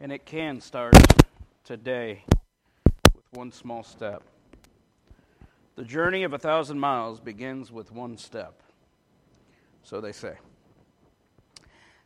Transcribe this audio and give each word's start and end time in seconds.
And 0.00 0.12
it 0.12 0.24
can 0.24 0.60
start 0.60 0.94
today 1.64 2.22
with 3.16 3.24
one 3.32 3.50
small 3.50 3.82
step. 3.82 4.22
The 5.74 5.82
journey 5.82 6.22
of 6.22 6.32
a 6.32 6.38
thousand 6.38 6.78
miles 6.78 7.18
begins 7.18 7.72
with 7.72 7.90
one 7.90 8.16
step. 8.16 8.62
So 9.82 10.00
they 10.00 10.12
say. 10.12 10.34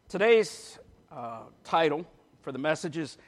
Today's 0.08 0.78
uh, 1.14 1.40
title 1.64 2.06
for 2.40 2.50
the 2.50 2.58
message 2.58 2.96
is 2.96 3.18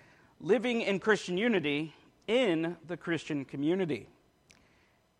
Living 0.40 0.80
in 0.80 0.98
Christian 0.98 1.36
Unity 1.36 1.92
in 2.26 2.78
the 2.86 2.96
Christian 2.96 3.44
Community. 3.44 4.08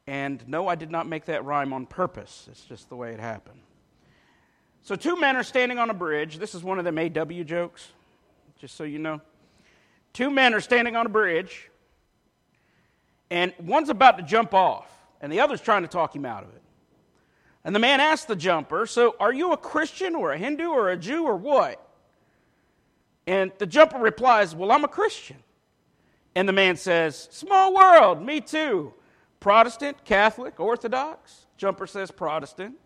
And 0.07 0.43
no, 0.49 0.69
I 0.69 0.75
did 0.75 0.91
not 0.91 1.07
make 1.07 1.27
that 1.27 1.45
rhyme 1.45 1.75
on 1.75 1.85
purpose, 1.85 2.49
it's 2.51 2.65
just 2.65 2.89
the 2.89 2.97
way 2.97 3.13
it 3.13 3.21
happened. 3.21 3.61
So, 4.83 4.97
two 4.97 5.21
men 5.21 5.37
are 5.37 5.43
standing 5.43 5.79
on 5.79 5.91
a 5.91 5.95
bridge. 5.95 6.39
This 6.39 6.55
is 6.55 6.63
one 6.63 6.79
of 6.79 6.85
them 6.87 6.99
AW 6.99 7.43
jokes, 7.43 7.89
just 8.59 8.75
so 8.77 8.85
you 8.85 8.99
know. 8.99 9.21
Two 10.15 10.31
men 10.31 10.55
are 10.55 10.61
standing 10.61 10.97
on 10.97 11.05
a 11.05 11.11
bridge, 11.11 11.71
and 13.31 13.53
one's 13.59 13.91
about 13.91 14.17
to 14.17 14.23
jump 14.23 14.55
off, 14.55 14.91
and 15.21 15.31
the 15.31 15.41
other's 15.41 15.61
trying 15.61 15.83
to 15.83 15.89
talk 15.89 16.15
him 16.15 16.25
out 16.25 16.45
of 16.45 16.51
it. 16.51 16.63
And 17.65 17.75
the 17.75 17.81
man 17.81 18.01
asks 18.01 18.27
the 18.27 18.37
jumper, 18.37 18.87
So, 18.87 19.17
are 19.19 19.33
you 19.33 19.53
a 19.53 19.57
Christian 19.57 20.15
or 20.15 20.33
a 20.33 20.39
Hindu 20.39 20.69
or 20.69 20.91
a 20.91 20.97
Jew 20.97 21.25
or 21.25 21.37
what? 21.37 21.85
And 23.27 23.51
the 23.59 23.67
jumper 23.67 23.99
replies, 23.99 24.55
Well, 24.55 24.71
I'm 24.71 24.85
a 24.85 24.89
Christian. 24.89 25.39
And 26.37 26.49
the 26.49 26.53
man 26.53 26.77
says, 26.77 27.29
Small 27.33 27.75
world, 27.75 28.23
me 28.23 28.41
too. 28.41 28.93
Protestant, 29.41 30.05
Catholic, 30.05 30.61
Orthodox? 30.61 31.47
Jumper 31.57 31.87
says, 31.87 32.11
Protestant. 32.11 32.77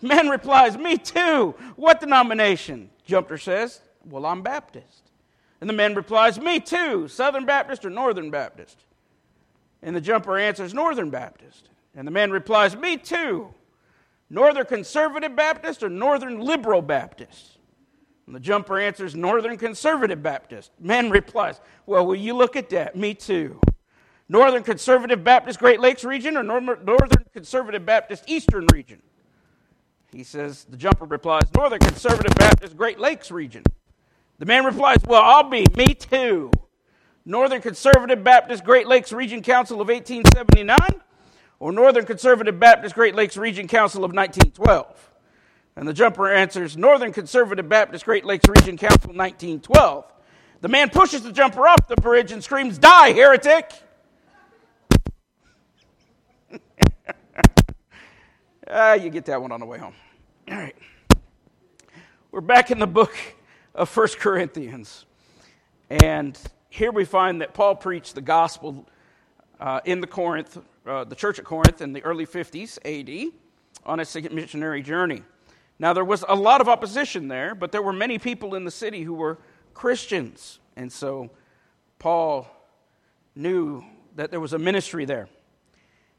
Man 0.00 0.28
replies, 0.30 0.76
Me 0.76 0.96
too. 0.96 1.54
What 1.74 2.00
denomination? 2.00 2.90
Jumper 3.04 3.38
says, 3.38 3.80
Well, 4.04 4.26
I'm 4.26 4.42
Baptist. 4.42 5.07
And 5.60 5.68
the 5.68 5.74
man 5.74 5.94
replies, 5.94 6.40
Me 6.40 6.60
too, 6.60 7.08
Southern 7.08 7.44
Baptist 7.44 7.84
or 7.84 7.90
Northern 7.90 8.30
Baptist? 8.30 8.84
And 9.82 9.94
the 9.94 10.00
jumper 10.00 10.38
answers, 10.38 10.74
Northern 10.74 11.10
Baptist. 11.10 11.70
And 11.94 12.06
the 12.06 12.12
man 12.12 12.30
replies, 12.30 12.76
Me 12.76 12.96
too, 12.96 13.52
Northern 14.30 14.66
Conservative 14.66 15.34
Baptist 15.34 15.82
or 15.82 15.88
Northern 15.88 16.40
Liberal 16.40 16.82
Baptist? 16.82 17.58
And 18.26 18.34
the 18.34 18.40
jumper 18.40 18.78
answers, 18.78 19.14
Northern 19.14 19.56
Conservative 19.56 20.22
Baptist. 20.22 20.70
Man 20.78 21.10
replies, 21.10 21.60
Well, 21.86 22.06
will 22.06 22.16
you 22.16 22.34
look 22.34 22.56
at 22.56 22.68
that? 22.70 22.94
Me 22.94 23.14
too. 23.14 23.60
Northern 24.28 24.62
Conservative 24.62 25.24
Baptist 25.24 25.58
Great 25.58 25.80
Lakes 25.80 26.04
region 26.04 26.36
or 26.36 26.42
Northern 26.42 27.24
Conservative 27.32 27.86
Baptist 27.86 28.24
Eastern 28.26 28.66
region? 28.72 29.00
He 30.12 30.22
says, 30.22 30.64
the 30.64 30.76
jumper 30.76 31.04
replies, 31.04 31.52
Northern 31.54 31.78
Conservative 31.80 32.34
Baptist 32.36 32.76
Great 32.76 32.98
Lakes 32.98 33.30
region. 33.30 33.62
The 34.38 34.46
man 34.46 34.64
replies, 34.64 34.98
Well, 35.06 35.22
I'll 35.22 35.48
be. 35.48 35.66
Me 35.76 35.94
too. 35.94 36.50
Northern 37.24 37.60
Conservative 37.60 38.24
Baptist 38.24 38.64
Great 38.64 38.86
Lakes 38.86 39.12
Region 39.12 39.42
Council 39.42 39.80
of 39.80 39.88
1879 39.88 40.78
or 41.58 41.72
Northern 41.72 42.06
Conservative 42.06 42.58
Baptist 42.58 42.94
Great 42.94 43.14
Lakes 43.14 43.36
Region 43.36 43.68
Council 43.68 44.04
of 44.04 44.12
1912? 44.12 45.10
And 45.76 45.86
the 45.86 45.92
jumper 45.92 46.32
answers, 46.32 46.76
Northern 46.76 47.12
Conservative 47.12 47.68
Baptist 47.68 48.04
Great 48.04 48.24
Lakes 48.24 48.48
Region 48.48 48.78
Council 48.78 49.10
1912. 49.10 50.04
The 50.60 50.68
man 50.68 50.88
pushes 50.90 51.22
the 51.22 51.32
jumper 51.32 51.68
off 51.68 51.86
the 51.86 51.96
bridge 51.96 52.32
and 52.32 52.42
screams, 52.42 52.78
Die, 52.78 53.12
heretic! 53.12 53.72
ah, 58.68 58.94
you 58.94 59.10
get 59.10 59.26
that 59.26 59.40
one 59.40 59.52
on 59.52 59.60
the 59.60 59.66
way 59.66 59.78
home. 59.78 59.94
All 60.50 60.56
right. 60.56 60.74
We're 62.32 62.40
back 62.40 62.70
in 62.70 62.78
the 62.78 62.86
book 62.86 63.14
of 63.78 63.88
First 63.88 64.18
Corinthians. 64.18 65.06
And 65.88 66.36
here 66.68 66.90
we 66.90 67.04
find 67.04 67.40
that 67.40 67.54
Paul 67.54 67.76
preached 67.76 68.16
the 68.16 68.20
gospel 68.20 68.88
uh, 69.60 69.80
in 69.84 70.00
the 70.00 70.06
Corinth, 70.06 70.58
uh, 70.84 71.04
the 71.04 71.14
church 71.14 71.38
at 71.38 71.44
Corinth 71.44 71.80
in 71.80 71.92
the 71.92 72.02
early 72.02 72.26
50s 72.26 72.78
AD 72.84 73.32
on 73.86 74.00
a 74.00 74.34
missionary 74.34 74.82
journey. 74.82 75.22
Now, 75.78 75.92
there 75.92 76.04
was 76.04 76.24
a 76.28 76.34
lot 76.34 76.60
of 76.60 76.68
opposition 76.68 77.28
there, 77.28 77.54
but 77.54 77.70
there 77.70 77.80
were 77.80 77.92
many 77.92 78.18
people 78.18 78.56
in 78.56 78.64
the 78.64 78.70
city 78.70 79.02
who 79.02 79.14
were 79.14 79.38
Christians. 79.74 80.58
And 80.76 80.92
so 80.92 81.30
Paul 82.00 82.48
knew 83.36 83.84
that 84.16 84.32
there 84.32 84.40
was 84.40 84.54
a 84.54 84.58
ministry 84.58 85.04
there. 85.04 85.28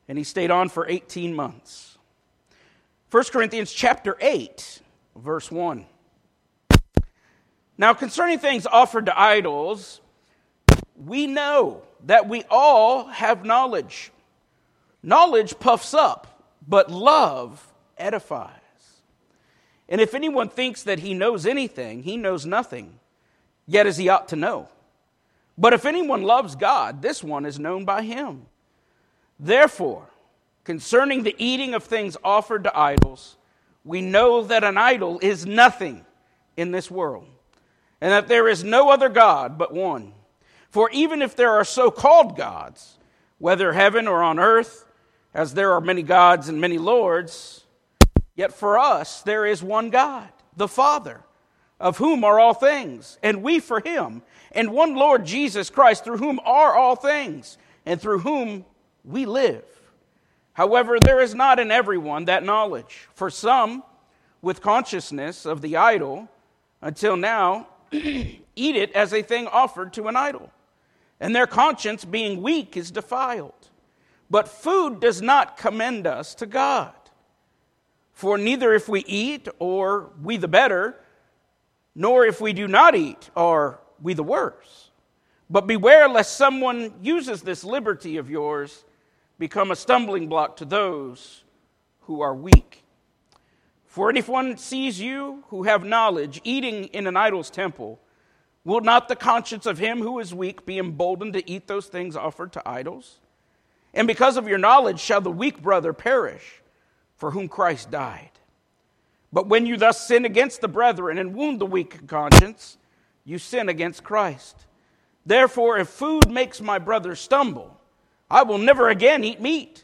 And 0.07 0.17
he 0.17 0.23
stayed 0.23 0.49
on 0.49 0.69
for 0.69 0.87
18 0.87 1.35
months. 1.35 1.97
1 3.11 3.23
Corinthians 3.25 3.73
chapter 3.73 4.17
8, 4.21 4.81
verse 5.17 5.51
1. 5.51 5.85
Now, 7.79 7.93
concerning 7.93 8.39
things 8.39 8.67
offered 8.67 9.05
to 9.05 9.17
idols, 9.17 10.01
we 10.97 11.27
know 11.27 11.81
that 12.07 12.27
we 12.27 12.43
all 12.49 13.05
have 13.05 13.45
knowledge. 13.45 14.11
Knowledge 15.01 15.57
puffs 15.61 15.93
up, 15.93 16.43
but 16.67 16.91
love 16.91 17.65
edifies. 17.97 18.51
And 19.87 20.01
if 20.01 20.13
anyone 20.13 20.49
thinks 20.49 20.83
that 20.83 20.99
he 20.99 21.13
knows 21.13 21.45
anything, 21.45 22.03
he 22.03 22.17
knows 22.17 22.45
nothing, 22.45 22.99
yet 23.65 23.87
as 23.87 23.95
he 23.95 24.09
ought 24.09 24.27
to 24.27 24.35
know. 24.35 24.67
But 25.57 25.71
if 25.71 25.85
anyone 25.85 26.23
loves 26.23 26.57
God, 26.57 27.01
this 27.01 27.23
one 27.23 27.45
is 27.45 27.59
known 27.59 27.85
by 27.85 28.01
him. 28.01 28.47
Therefore, 29.39 30.09
concerning 30.65 31.23
the 31.23 31.35
eating 31.37 31.73
of 31.75 31.85
things 31.85 32.17
offered 32.25 32.65
to 32.65 32.77
idols, 32.77 33.37
we 33.85 34.01
know 34.01 34.43
that 34.43 34.65
an 34.65 34.77
idol 34.77 35.17
is 35.21 35.45
nothing 35.45 36.05
in 36.57 36.71
this 36.71 36.91
world 36.91 37.25
and 38.01 38.11
that 38.11 38.27
there 38.27 38.47
is 38.47 38.63
no 38.63 38.89
other 38.89 39.09
God 39.09 39.57
but 39.57 39.73
one. 39.73 40.13
For 40.69 40.89
even 40.91 41.21
if 41.21 41.35
there 41.35 41.51
are 41.51 41.65
so 41.65 41.89
called 41.91 42.37
gods, 42.37 42.97
whether 43.37 43.73
heaven 43.73 44.07
or 44.07 44.21
on 44.23 44.39
earth, 44.39 44.85
as 45.33 45.53
there 45.53 45.73
are 45.73 45.81
many 45.81 46.03
gods 46.03 46.49
and 46.49 46.61
many 46.61 46.77
lords, 46.77 47.65
yet 48.35 48.53
for 48.53 48.77
us 48.77 49.21
there 49.21 49.45
is 49.45 49.63
one 49.63 49.89
God, 49.89 50.29
the 50.55 50.67
Father, 50.67 51.21
of 51.79 51.97
whom 51.97 52.23
are 52.23 52.39
all 52.39 52.53
things, 52.53 53.17
and 53.23 53.41
we 53.41 53.59
for 53.59 53.79
him, 53.79 54.21
and 54.51 54.71
one 54.71 54.95
Lord 54.95 55.25
Jesus 55.25 55.69
Christ, 55.69 56.03
through 56.03 56.17
whom 56.17 56.39
are 56.43 56.75
all 56.75 56.95
things, 56.95 57.57
and 57.85 58.01
through 58.01 58.19
whom 58.19 58.65
we 59.03 59.25
live. 59.25 59.63
However, 60.53 60.99
there 60.99 61.21
is 61.21 61.33
not 61.33 61.57
in 61.57 61.71
everyone 61.71 62.25
that 62.25 62.43
knowledge. 62.43 63.07
For 63.13 63.29
some, 63.29 63.83
with 64.41 64.61
consciousness 64.61 65.45
of 65.45 65.61
the 65.61 65.77
idol, 65.77 66.27
until 66.81 67.15
now, 67.15 67.67
eat 68.55 68.75
it 68.75 68.91
as 68.93 69.13
a 69.13 69.21
thing 69.21 69.47
offered 69.47 69.93
to 69.93 70.07
an 70.07 70.15
idol, 70.15 70.51
and 71.19 71.35
their 71.35 71.47
conscience, 71.47 72.05
being 72.05 72.41
weak, 72.41 72.77
is 72.77 72.91
defiled. 72.91 73.53
But 74.29 74.47
food 74.47 74.99
does 74.99 75.21
not 75.21 75.57
commend 75.57 76.05
us 76.05 76.35
to 76.35 76.45
God. 76.45 76.93
For 78.13 78.37
neither 78.37 78.73
if 78.73 78.87
we 78.87 78.99
eat 79.05 79.47
or 79.59 80.11
we 80.21 80.37
the 80.37 80.47
better, 80.47 80.95
nor 81.95 82.25
if 82.25 82.39
we 82.39 82.53
do 82.53 82.67
not 82.67 82.95
eat 82.95 83.29
are 83.35 83.79
we 84.01 84.13
the 84.13 84.23
worse. 84.23 84.91
But 85.49 85.65
beware 85.65 86.07
lest 86.07 86.37
someone 86.37 86.93
uses 87.01 87.41
this 87.41 87.63
liberty 87.63 88.17
of 88.17 88.29
yours 88.29 88.83
become 89.39 89.71
a 89.71 89.75
stumbling 89.75 90.27
block 90.27 90.57
to 90.57 90.65
those 90.65 91.43
who 92.01 92.21
are 92.21 92.35
weak. 92.35 92.83
For 93.89 94.15
if 94.15 94.29
one 94.29 94.55
sees 94.57 95.01
you 95.01 95.43
who 95.47 95.63
have 95.63 95.83
knowledge 95.83 96.39
eating 96.43 96.85
in 96.85 97.07
an 97.07 97.17
idol's 97.17 97.49
temple, 97.49 97.99
will 98.63 98.81
not 98.81 99.07
the 99.07 99.15
conscience 99.15 99.65
of 99.65 99.79
him 99.79 99.99
who 99.99 100.19
is 100.19 100.31
weak 100.31 100.63
be 100.63 100.77
emboldened 100.77 101.33
to 101.33 101.49
eat 101.49 101.65
those 101.65 101.87
things 101.87 102.15
offered 102.15 102.53
to 102.53 102.69
idols? 102.69 103.17
And 103.95 104.07
because 104.07 104.37
of 104.37 104.47
your 104.47 104.59
knowledge 104.59 104.99
shall 104.99 105.21
the 105.21 105.31
weak 105.31 105.59
brother 105.59 105.91
perish, 105.91 106.61
for 107.17 107.31
whom 107.31 107.47
Christ 107.47 107.89
died. 107.89 108.29
But 109.33 109.47
when 109.47 109.65
you 109.65 109.75
thus 109.75 110.07
sin 110.07 110.23
against 110.23 110.61
the 110.61 110.67
brethren 110.67 111.17
and 111.17 111.33
wound 111.33 111.59
the 111.59 111.65
weak 111.65 112.05
conscience, 112.07 112.77
you 113.25 113.39
sin 113.39 113.69
against 113.69 114.03
Christ. 114.03 114.67
Therefore, 115.25 115.79
if 115.79 115.89
food 115.89 116.29
makes 116.29 116.61
my 116.61 116.77
brother 116.77 117.15
stumble, 117.15 117.75
I 118.29 118.43
will 118.43 118.59
never 118.59 118.89
again 118.89 119.23
eat 119.23 119.41
meat, 119.41 119.83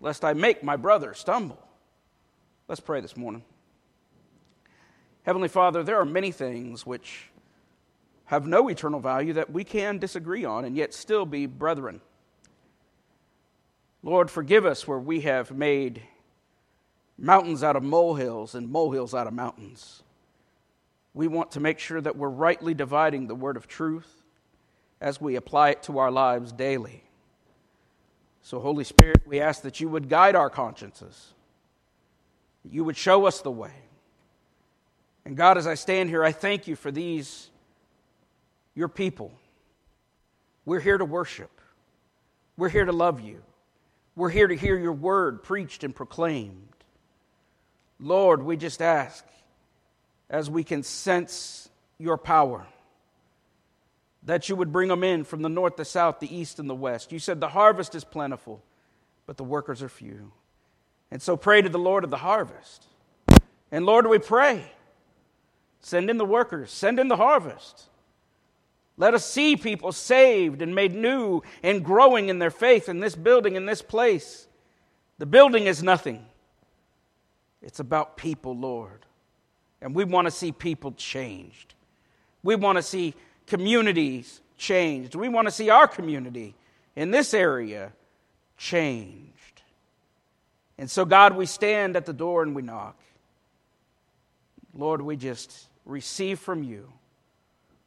lest 0.00 0.24
I 0.24 0.32
make 0.32 0.64
my 0.64 0.76
brother 0.76 1.12
stumble. 1.12 1.63
Let's 2.66 2.80
pray 2.80 3.02
this 3.02 3.14
morning. 3.14 3.44
Heavenly 5.24 5.48
Father, 5.48 5.82
there 5.82 6.00
are 6.00 6.06
many 6.06 6.32
things 6.32 6.86
which 6.86 7.28
have 8.24 8.46
no 8.46 8.68
eternal 8.68 9.00
value 9.00 9.34
that 9.34 9.52
we 9.52 9.64
can 9.64 9.98
disagree 9.98 10.46
on 10.46 10.64
and 10.64 10.74
yet 10.74 10.94
still 10.94 11.26
be 11.26 11.44
brethren. 11.44 12.00
Lord, 14.02 14.30
forgive 14.30 14.64
us 14.64 14.88
where 14.88 14.98
we 14.98 15.20
have 15.20 15.50
made 15.50 16.00
mountains 17.18 17.62
out 17.62 17.76
of 17.76 17.82
molehills 17.82 18.54
and 18.54 18.70
molehills 18.70 19.14
out 19.14 19.26
of 19.26 19.34
mountains. 19.34 20.02
We 21.12 21.28
want 21.28 21.50
to 21.52 21.60
make 21.60 21.78
sure 21.78 22.00
that 22.00 22.16
we're 22.16 22.30
rightly 22.30 22.72
dividing 22.72 23.26
the 23.26 23.34
word 23.34 23.58
of 23.58 23.68
truth 23.68 24.22
as 25.02 25.20
we 25.20 25.36
apply 25.36 25.70
it 25.70 25.82
to 25.82 25.98
our 25.98 26.10
lives 26.10 26.50
daily. 26.50 27.04
So, 28.40 28.58
Holy 28.58 28.84
Spirit, 28.84 29.22
we 29.26 29.38
ask 29.38 29.60
that 29.62 29.80
you 29.80 29.88
would 29.90 30.08
guide 30.08 30.34
our 30.34 30.48
consciences 30.48 31.34
you 32.68 32.84
would 32.84 32.96
show 32.96 33.26
us 33.26 33.40
the 33.40 33.50
way. 33.50 33.74
And 35.24 35.36
God, 35.36 35.58
as 35.58 35.66
I 35.66 35.74
stand 35.74 36.10
here, 36.10 36.22
I 36.22 36.32
thank 36.32 36.66
you 36.66 36.76
for 36.76 36.90
these 36.90 37.50
your 38.74 38.88
people. 38.88 39.32
We're 40.64 40.80
here 40.80 40.98
to 40.98 41.04
worship. 41.04 41.50
We're 42.56 42.68
here 42.68 42.84
to 42.84 42.92
love 42.92 43.20
you. 43.20 43.42
We're 44.16 44.30
here 44.30 44.46
to 44.46 44.56
hear 44.56 44.76
your 44.76 44.92
word 44.92 45.42
preached 45.42 45.84
and 45.84 45.94
proclaimed. 45.94 46.68
Lord, 47.98 48.42
we 48.42 48.56
just 48.56 48.82
ask 48.82 49.24
as 50.28 50.50
we 50.50 50.64
can 50.64 50.82
sense 50.82 51.68
your 51.98 52.16
power 52.16 52.66
that 54.24 54.48
you 54.48 54.56
would 54.56 54.72
bring 54.72 54.88
them 54.88 55.04
in 55.04 55.24
from 55.24 55.42
the 55.42 55.48
north, 55.48 55.76
the 55.76 55.84
south, 55.84 56.18
the 56.18 56.34
east, 56.34 56.58
and 56.58 56.68
the 56.68 56.74
west. 56.74 57.12
You 57.12 57.18
said 57.18 57.40
the 57.40 57.48
harvest 57.48 57.94
is 57.94 58.04
plentiful, 58.04 58.62
but 59.26 59.36
the 59.36 59.44
workers 59.44 59.82
are 59.82 59.88
few. 59.88 60.32
And 61.14 61.22
so 61.22 61.36
pray 61.36 61.62
to 61.62 61.68
the 61.68 61.78
Lord 61.78 62.02
of 62.02 62.10
the 62.10 62.16
harvest. 62.16 62.88
And 63.70 63.86
Lord, 63.86 64.08
we 64.08 64.18
pray, 64.18 64.64
send 65.78 66.10
in 66.10 66.18
the 66.18 66.24
workers, 66.24 66.72
send 66.72 66.98
in 66.98 67.06
the 67.06 67.14
harvest. 67.14 67.84
Let 68.96 69.14
us 69.14 69.24
see 69.24 69.54
people 69.54 69.92
saved 69.92 70.60
and 70.60 70.74
made 70.74 70.92
new 70.92 71.42
and 71.62 71.84
growing 71.84 72.30
in 72.30 72.40
their 72.40 72.50
faith 72.50 72.88
in 72.88 72.98
this 72.98 73.14
building, 73.14 73.54
in 73.54 73.64
this 73.64 73.80
place. 73.80 74.48
The 75.18 75.26
building 75.26 75.66
is 75.68 75.84
nothing, 75.84 76.26
it's 77.62 77.78
about 77.78 78.16
people, 78.16 78.56
Lord. 78.56 79.06
And 79.80 79.94
we 79.94 80.02
want 80.02 80.26
to 80.26 80.32
see 80.32 80.50
people 80.50 80.90
changed. 80.96 81.74
We 82.42 82.56
want 82.56 82.74
to 82.74 82.82
see 82.82 83.14
communities 83.46 84.40
changed. 84.58 85.14
We 85.14 85.28
want 85.28 85.46
to 85.46 85.52
see 85.52 85.70
our 85.70 85.86
community 85.86 86.56
in 86.96 87.12
this 87.12 87.34
area 87.34 87.92
changed. 88.56 89.33
And 90.78 90.90
so, 90.90 91.04
God, 91.04 91.36
we 91.36 91.46
stand 91.46 91.96
at 91.96 92.06
the 92.06 92.12
door 92.12 92.42
and 92.42 92.54
we 92.54 92.62
knock. 92.62 92.98
Lord, 94.74 95.00
we 95.00 95.16
just 95.16 95.68
receive 95.84 96.40
from 96.40 96.64
you 96.64 96.92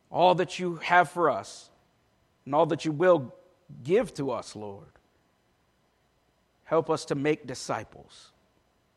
all 0.09 0.35
that 0.35 0.57
you 0.57 0.75
have 0.77 1.09
for 1.09 1.29
us 1.29 1.69
and 2.45 2.55
all 2.55 2.65
that 2.67 2.85
you 2.85 2.91
will 2.91 3.33
give 3.83 4.13
to 4.13 4.31
us, 4.31 4.55
Lord. 4.55 4.87
Help 6.63 6.89
us 6.89 7.05
to 7.05 7.15
make 7.15 7.45
disciples, 7.45 8.31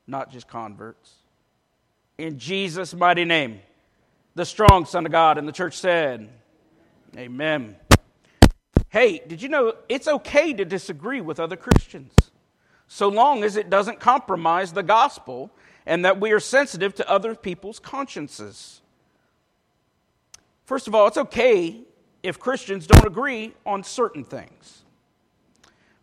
not 0.07 0.31
just 0.31 0.47
converts. 0.47 1.15
In 2.17 2.39
Jesus' 2.39 2.95
mighty 2.95 3.25
name, 3.25 3.61
the 4.35 4.45
strong 4.45 4.85
Son 4.85 5.05
of 5.07 5.13
God, 5.13 5.39
and 5.39 5.49
the 5.49 5.53
church 5.53 5.77
said, 5.77 6.29
Amen. 7.17 7.75
Hey, 8.89 9.21
did 9.27 9.43
you 9.43 9.49
know 9.49 9.75
it's 9.89 10.07
okay 10.07 10.53
to 10.53 10.65
disagree 10.65 11.21
with 11.21 11.41
other 11.41 11.57
Christians 11.57 12.13
so 12.93 13.09
long 13.09 13.45
as 13.45 13.55
it 13.55 13.71
doesn't 13.71 14.01
compromise 14.01 14.73
the 14.73 14.83
gospel 14.83 15.49
and 15.87 16.05
that 16.05 16.21
we 16.21 16.33
are 16.33 16.41
sensitive 16.41 16.93
to 16.97 17.09
other 17.09 17.37
people's 17.37 17.79
consciences? 17.79 18.83
First 20.65 20.89
of 20.89 20.95
all, 20.95 21.07
it's 21.07 21.17
okay 21.17 21.83
if 22.25 22.41
Christians 22.41 22.89
don't 22.89 23.07
agree 23.07 23.55
on 23.65 23.85
certain 23.85 24.25
things. 24.25 24.83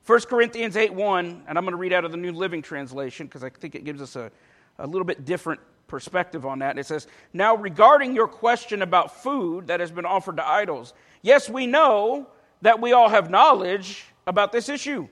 1 0.06 0.22
Corinthians 0.22 0.78
8 0.78 0.94
1, 0.94 1.44
and 1.45 1.57
I'm 1.57 1.66
going 1.66 1.74
to 1.74 1.78
read 1.78 1.92
out 1.92 2.06
of 2.06 2.12
the 2.12 2.18
New 2.18 2.31
Living 2.31 2.62
Translation 2.62 3.28
because 3.28 3.44
I 3.44 3.50
think 3.50 3.75
it 3.75 3.83
gives 3.83 4.01
us 4.01 4.16
a, 4.16 4.31
a 4.80 4.88
little 4.88 5.04
bit 5.04 5.25
different 5.25 5.60
perspective 5.88 6.45
on 6.45 6.60
that. 6.60 6.80
It 6.80 6.86
says, 6.86 7.07
Now, 7.33 7.54
regarding 7.54 8.16
your 8.16 8.30
question 8.30 8.81
about 8.81 9.22
food 9.22 9.68
that 9.68 9.81
has 9.81 9.92
been 9.92 10.06
offered 10.06 10.38
to 10.38 10.48
idols, 10.48 10.94
yes, 11.22 11.50
we 11.50 11.68
know 11.68 12.30
that 12.62 12.80
we 12.80 12.94
all 12.94 13.10
have 13.10 13.30
knowledge 13.30 14.06
about 14.25 14.54
this 14.54 14.69
issue. 14.69 15.10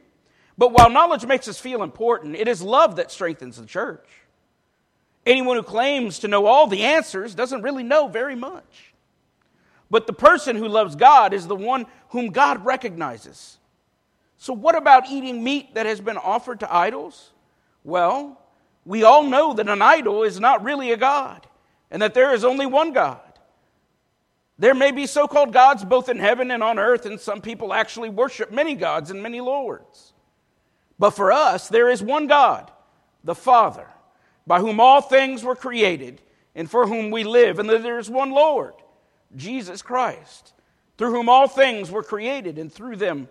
But 0.57 0.71
while 0.71 0.89
knowledge 0.89 1.25
makes 1.25 1.47
us 1.47 1.59
feel 1.59 1.83
important, 1.83 2.35
it 2.35 2.47
is 2.47 2.61
love 2.61 2.95
that 2.95 3.11
strengthens 3.11 3.57
the 3.57 3.65
church. 3.65 4.07
Anyone 5.25 5.57
who 5.57 5.63
claims 5.63 6.19
to 6.19 6.27
know 6.27 6.45
all 6.45 6.67
the 6.67 6.83
answers 6.83 7.35
doesn't 7.35 7.61
really 7.61 7.83
know 7.83 8.07
very 8.07 8.35
much. 8.35 8.93
But 9.89 10.07
the 10.07 10.13
person 10.13 10.55
who 10.55 10.67
loves 10.67 10.95
God 10.95 11.33
is 11.33 11.47
the 11.47 11.55
one 11.55 11.85
whom 12.09 12.27
God 12.27 12.63
recognizes. 12.65 13.57
So, 14.37 14.53
what 14.53 14.75
about 14.75 15.09
eating 15.09 15.43
meat 15.43 15.75
that 15.75 15.85
has 15.85 16.01
been 16.01 16.17
offered 16.17 16.59
to 16.61 16.73
idols? 16.73 17.31
Well, 17.83 18.39
we 18.85 19.03
all 19.03 19.23
know 19.23 19.53
that 19.53 19.69
an 19.69 19.81
idol 19.81 20.23
is 20.23 20.39
not 20.39 20.63
really 20.63 20.91
a 20.91 20.97
God 20.97 21.47
and 21.91 22.01
that 22.01 22.13
there 22.13 22.33
is 22.33 22.43
only 22.43 22.65
one 22.65 22.93
God. 22.93 23.21
There 24.57 24.73
may 24.73 24.91
be 24.91 25.05
so 25.05 25.27
called 25.27 25.53
gods 25.53 25.83
both 25.83 26.09
in 26.09 26.17
heaven 26.17 26.49
and 26.51 26.63
on 26.63 26.79
earth, 26.79 27.05
and 27.05 27.19
some 27.19 27.41
people 27.41 27.73
actually 27.73 28.09
worship 28.09 28.51
many 28.51 28.73
gods 28.73 29.11
and 29.11 29.21
many 29.21 29.41
lords. 29.41 30.13
But 30.97 31.11
for 31.11 31.31
us, 31.31 31.67
there 31.67 31.89
is 31.89 32.01
one 32.01 32.27
God, 32.27 32.71
the 33.23 33.35
Father, 33.35 33.87
by 34.47 34.59
whom 34.59 34.79
all 34.79 35.01
things 35.01 35.43
were 35.43 35.55
created 35.55 36.21
and 36.55 36.69
for 36.69 36.87
whom 36.87 37.11
we 37.11 37.23
live, 37.23 37.59
and 37.59 37.69
there 37.69 37.99
is 37.99 38.09
one 38.09 38.31
Lord, 38.31 38.73
Jesus 39.35 39.81
Christ, 39.81 40.53
through 40.97 41.11
whom 41.11 41.27
all 41.27 41.47
things 41.47 41.91
were 41.91 42.03
created 42.03 42.57
and 42.57 42.71
through 42.71 42.95
them 42.95 43.27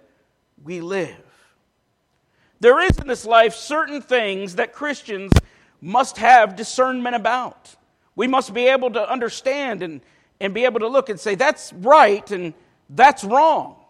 we 0.62 0.80
live. 0.80 1.16
There 2.60 2.80
is 2.80 2.98
in 2.98 3.06
this 3.06 3.24
life 3.24 3.54
certain 3.54 4.00
things 4.02 4.56
that 4.56 4.72
Christians 4.72 5.32
must 5.80 6.18
have 6.18 6.56
discernment 6.56 7.14
about. 7.14 7.74
We 8.16 8.26
must 8.26 8.54
be 8.54 8.68
able 8.68 8.90
to 8.92 9.10
understand 9.10 9.82
and, 9.82 10.00
and 10.40 10.54
be 10.54 10.64
able 10.64 10.80
to 10.80 10.88
look 10.88 11.08
and 11.08 11.18
say, 11.18 11.34
that's 11.34 11.72
right 11.72 12.28
and 12.30 12.54
that's 12.88 13.24
wrong. 13.24 13.83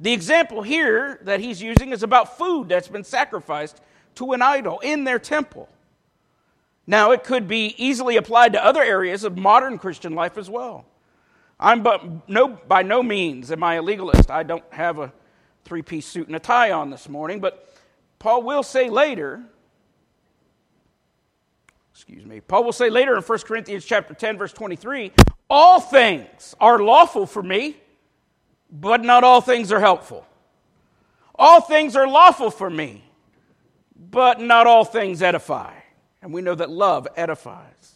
The 0.00 0.12
example 0.12 0.62
here 0.62 1.18
that 1.22 1.40
he's 1.40 1.60
using 1.60 1.90
is 1.90 2.02
about 2.02 2.38
food 2.38 2.68
that's 2.68 2.88
been 2.88 3.04
sacrificed 3.04 3.80
to 4.16 4.32
an 4.32 4.42
idol 4.42 4.78
in 4.80 5.04
their 5.04 5.18
temple. 5.18 5.68
Now, 6.86 7.10
it 7.10 7.24
could 7.24 7.48
be 7.48 7.74
easily 7.76 8.16
applied 8.16 8.52
to 8.54 8.64
other 8.64 8.82
areas 8.82 9.24
of 9.24 9.36
modern 9.36 9.78
Christian 9.78 10.14
life 10.14 10.38
as 10.38 10.48
well. 10.48 10.86
I'm 11.60 11.82
but 11.82 12.28
no, 12.28 12.48
by 12.48 12.82
no 12.82 13.02
means 13.02 13.50
am 13.50 13.64
I 13.64 13.74
a 13.74 13.82
legalist. 13.82 14.30
I 14.30 14.44
don't 14.44 14.64
have 14.70 14.98
a 14.98 15.12
three 15.64 15.82
piece 15.82 16.06
suit 16.06 16.28
and 16.28 16.36
a 16.36 16.40
tie 16.40 16.70
on 16.70 16.90
this 16.90 17.08
morning, 17.08 17.40
but 17.40 17.68
Paul 18.18 18.42
will 18.42 18.62
say 18.62 18.88
later 18.88 19.42
excuse 21.98 22.24
me. 22.24 22.40
Paul 22.40 22.62
will 22.62 22.72
say 22.72 22.90
later 22.90 23.16
in 23.16 23.22
1 23.22 23.38
Corinthians 23.40 23.84
chapter 23.84 24.14
10 24.14 24.38
verse 24.38 24.52
23, 24.52 25.10
all 25.50 25.80
things 25.80 26.54
are 26.60 26.78
lawful 26.78 27.26
for 27.26 27.42
me, 27.42 27.76
but 28.70 29.02
not 29.02 29.24
all 29.24 29.40
things 29.40 29.72
are 29.72 29.80
helpful. 29.80 30.26
All 31.34 31.60
things 31.60 31.94
are 31.96 32.08
lawful 32.08 32.50
for 32.50 32.68
me, 32.68 33.04
but 33.96 34.40
not 34.40 34.66
all 34.66 34.84
things 34.84 35.22
edify. 35.22 35.72
And 36.20 36.32
we 36.32 36.42
know 36.42 36.54
that 36.54 36.68
love 36.68 37.06
edifies. 37.16 37.94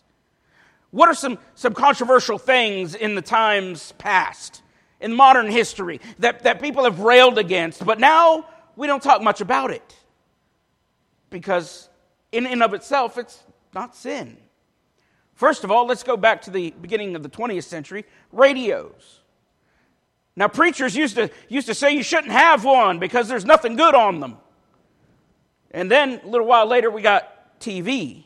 What 0.91 1.09
are 1.09 1.15
some, 1.15 1.39
some 1.55 1.75
controversial 1.75 2.39
things 2.39 2.95
in 2.95 3.15
the 3.15 3.23
times 3.23 3.93
past, 3.99 4.63
in 5.01 5.13
modern 5.13 5.51
history, 5.51 6.01
that, 6.19 6.45
that 6.45 6.61
people 6.61 6.85
have 6.85 7.01
railed 7.01 7.39
against, 7.39 7.85
but 7.85 7.99
now 7.99 8.47
we 8.77 8.87
don't 8.87 9.03
talk 9.03 9.23
much 9.23 9.41
about 9.41 9.71
it? 9.71 9.97
Because 11.31 11.89
in 12.31 12.47
and 12.47 12.63
of 12.63 12.75
itself, 12.75 13.19
it's 13.19 13.43
not 13.75 13.97
sin. 13.97 14.37
First 15.35 15.65
of 15.65 15.71
all, 15.71 15.87
let's 15.87 16.03
go 16.03 16.17
back 16.17 16.43
to 16.43 16.51
the 16.51 16.73
beginning 16.81 17.17
of 17.17 17.23
the 17.23 17.29
20th 17.29 17.65
century 17.65 18.05
radios. 18.31 19.22
Now, 20.35 20.49
preachers 20.49 20.97
used 20.97 21.17
to, 21.17 21.31
used 21.49 21.67
to 21.67 21.75
say 21.75 21.93
you 21.95 22.03
shouldn't 22.03 22.33
have 22.33 22.65
one 22.65 22.99
because 22.99 23.29
there's 23.29 23.45
nothing 23.45 23.77
good 23.77 23.95
on 23.95 24.21
them. 24.21 24.39
And 25.71 25.91
then 25.91 26.21
a 26.25 26.29
little 26.29 26.47
while 26.47 26.67
later, 26.67 26.91
we 26.91 27.03
got 27.03 27.61
TV. 27.61 28.25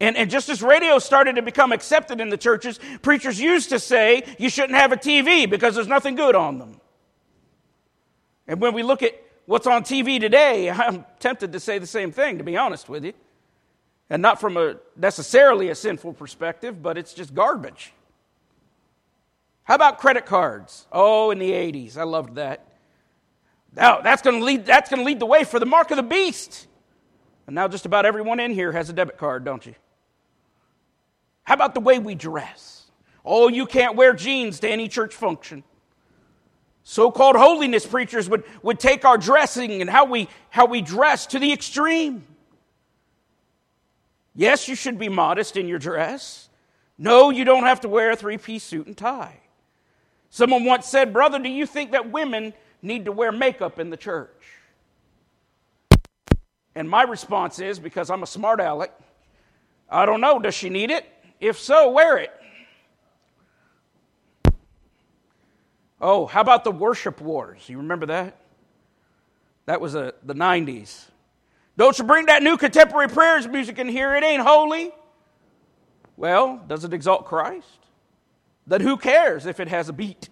And, 0.00 0.16
and 0.16 0.30
just 0.30 0.48
as 0.48 0.62
radio 0.62 0.98
started 0.98 1.36
to 1.36 1.42
become 1.42 1.72
accepted 1.72 2.20
in 2.20 2.28
the 2.28 2.36
churches, 2.36 2.78
preachers 3.02 3.40
used 3.40 3.70
to 3.70 3.78
say 3.78 4.24
you 4.38 4.50
shouldn't 4.50 4.78
have 4.78 4.92
a 4.92 4.96
TV 4.96 5.48
because 5.48 5.74
there's 5.74 5.88
nothing 5.88 6.16
good 6.16 6.34
on 6.34 6.58
them. 6.58 6.80
And 8.46 8.60
when 8.60 8.74
we 8.74 8.82
look 8.82 9.02
at 9.02 9.20
what's 9.46 9.66
on 9.66 9.82
TV 9.82 10.20
today, 10.20 10.70
I'm 10.70 11.04
tempted 11.20 11.52
to 11.52 11.60
say 11.60 11.78
the 11.78 11.86
same 11.86 12.12
thing, 12.12 12.38
to 12.38 12.44
be 12.44 12.56
honest 12.56 12.88
with 12.88 13.04
you. 13.04 13.12
And 14.10 14.22
not 14.22 14.40
from 14.40 14.56
a 14.56 14.76
necessarily 14.96 15.70
a 15.70 15.74
sinful 15.74 16.12
perspective, 16.12 16.80
but 16.80 16.96
it's 16.96 17.12
just 17.12 17.34
garbage. 17.34 17.92
How 19.66 19.74
about 19.74 19.98
credit 19.98 20.26
cards? 20.26 20.86
Oh, 20.92 21.32
in 21.32 21.40
the 21.40 21.50
80s. 21.50 21.96
I 21.96 22.04
loved 22.04 22.36
that. 22.36 22.64
Now, 23.74 24.00
that's 24.00 24.22
going 24.22 24.38
to 24.38 24.44
lead 24.44 24.64
that's 24.64 24.88
going 24.88 25.00
to 25.00 25.04
lead 25.04 25.18
the 25.18 25.26
way 25.26 25.42
for 25.42 25.58
the 25.58 25.66
mark 25.66 25.90
of 25.90 25.96
the 25.96 26.04
beast. 26.04 26.68
And 27.46 27.54
now 27.54 27.66
just 27.68 27.84
about 27.84 28.06
everyone 28.06 28.40
in 28.40 28.52
here 28.52 28.72
has 28.72 28.88
a 28.88 28.92
debit 28.92 29.18
card, 29.18 29.44
don't 29.44 29.66
you? 29.66 29.74
How 31.42 31.54
about 31.54 31.74
the 31.74 31.80
way 31.80 31.98
we 31.98 32.14
dress? 32.14 32.84
Oh, 33.24 33.48
you 33.48 33.66
can't 33.66 33.96
wear 33.96 34.14
jeans 34.14 34.60
to 34.60 34.68
any 34.68 34.88
church 34.88 35.14
function. 35.14 35.64
So 36.84 37.10
called 37.10 37.34
holiness 37.34 37.84
preachers 37.84 38.28
would, 38.28 38.44
would 38.62 38.78
take 38.78 39.04
our 39.04 39.18
dressing 39.18 39.80
and 39.80 39.90
how 39.90 40.04
we, 40.04 40.28
how 40.50 40.66
we 40.66 40.80
dress 40.80 41.26
to 41.26 41.40
the 41.40 41.52
extreme. 41.52 42.24
Yes, 44.36 44.68
you 44.68 44.76
should 44.76 44.96
be 44.96 45.08
modest 45.08 45.56
in 45.56 45.66
your 45.66 45.80
dress. 45.80 46.48
No, 46.96 47.30
you 47.30 47.44
don't 47.44 47.64
have 47.64 47.80
to 47.80 47.88
wear 47.88 48.12
a 48.12 48.16
three 48.16 48.38
piece 48.38 48.62
suit 48.62 48.86
and 48.86 48.96
tie. 48.96 49.40
Someone 50.36 50.66
once 50.66 50.84
said, 50.84 51.14
Brother, 51.14 51.38
do 51.38 51.48
you 51.48 51.64
think 51.64 51.92
that 51.92 52.12
women 52.12 52.52
need 52.82 53.06
to 53.06 53.12
wear 53.12 53.32
makeup 53.32 53.78
in 53.78 53.88
the 53.88 53.96
church? 53.96 54.28
And 56.74 56.90
my 56.90 57.04
response 57.04 57.58
is 57.58 57.78
because 57.78 58.10
I'm 58.10 58.22
a 58.22 58.26
smart 58.26 58.60
aleck, 58.60 58.92
I 59.88 60.04
don't 60.04 60.20
know. 60.20 60.38
Does 60.38 60.54
she 60.54 60.68
need 60.68 60.90
it? 60.90 61.06
If 61.40 61.58
so, 61.58 61.90
wear 61.90 62.18
it. 62.18 62.30
Oh, 66.02 66.26
how 66.26 66.42
about 66.42 66.64
the 66.64 66.70
worship 66.70 67.22
wars? 67.22 67.66
You 67.66 67.78
remember 67.78 68.04
that? 68.04 68.36
That 69.64 69.80
was 69.80 69.94
a, 69.94 70.12
the 70.22 70.34
90s. 70.34 71.06
Don't 71.78 71.98
you 71.98 72.04
bring 72.04 72.26
that 72.26 72.42
new 72.42 72.58
contemporary 72.58 73.08
prayers 73.08 73.48
music 73.48 73.78
in 73.78 73.88
here? 73.88 74.14
It 74.14 74.22
ain't 74.22 74.42
holy. 74.42 74.92
Well, 76.18 76.62
does 76.68 76.84
it 76.84 76.92
exalt 76.92 77.24
Christ? 77.24 77.85
Then 78.66 78.80
who 78.80 78.96
cares 78.96 79.46
if 79.46 79.60
it 79.60 79.68
has 79.68 79.88
a 79.88 79.92
beat? 79.92 80.28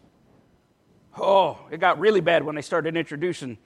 Oh, 1.16 1.58
it 1.70 1.78
got 1.78 1.98
really 1.98 2.20
bad 2.20 2.44
when 2.44 2.56
they 2.56 2.62
started 2.62 2.96
introducing 2.96 3.58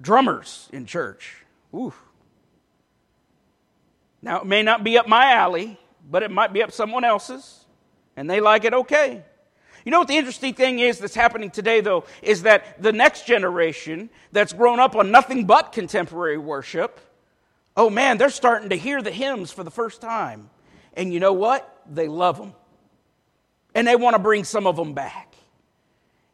drummers 0.00 0.68
in 0.72 0.86
church. 0.86 1.44
Ooh. 1.74 1.94
Now, 4.20 4.40
it 4.40 4.46
may 4.46 4.62
not 4.62 4.82
be 4.82 4.98
up 4.98 5.06
my 5.06 5.32
alley, 5.32 5.78
but 6.10 6.22
it 6.22 6.30
might 6.30 6.52
be 6.52 6.62
up 6.62 6.72
someone 6.72 7.04
else's, 7.04 7.64
and 8.16 8.28
they 8.28 8.40
like 8.40 8.64
it 8.64 8.74
okay. 8.74 9.22
You 9.84 9.92
know 9.92 10.00
what 10.00 10.08
the 10.08 10.16
interesting 10.16 10.54
thing 10.54 10.80
is 10.80 10.98
that's 10.98 11.14
happening 11.14 11.50
today, 11.50 11.80
though, 11.80 12.04
is 12.20 12.42
that 12.42 12.82
the 12.82 12.92
next 12.92 13.26
generation 13.26 14.10
that's 14.32 14.52
grown 14.52 14.80
up 14.80 14.96
on 14.96 15.12
nothing 15.12 15.46
but 15.46 15.72
contemporary 15.72 16.36
worship, 16.36 17.00
oh 17.76 17.88
man, 17.88 18.18
they're 18.18 18.30
starting 18.30 18.70
to 18.70 18.76
hear 18.76 19.00
the 19.02 19.12
hymns 19.12 19.52
for 19.52 19.62
the 19.62 19.70
first 19.70 20.00
time. 20.00 20.50
And 20.94 21.12
you 21.12 21.20
know 21.20 21.32
what? 21.32 21.82
They 21.88 22.08
love 22.08 22.38
them. 22.38 22.54
And 23.74 23.86
they 23.86 23.96
want 23.96 24.14
to 24.14 24.18
bring 24.18 24.44
some 24.44 24.66
of 24.66 24.76
them 24.76 24.94
back. 24.94 25.34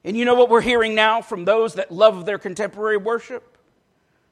And 0.04 0.16
you 0.16 0.24
know 0.24 0.34
what 0.34 0.50
we're 0.50 0.60
hearing 0.60 0.94
now 0.94 1.22
from 1.22 1.44
those 1.44 1.74
that 1.74 1.90
love 1.90 2.26
their 2.26 2.38
contemporary 2.38 2.98
worship? 2.98 3.56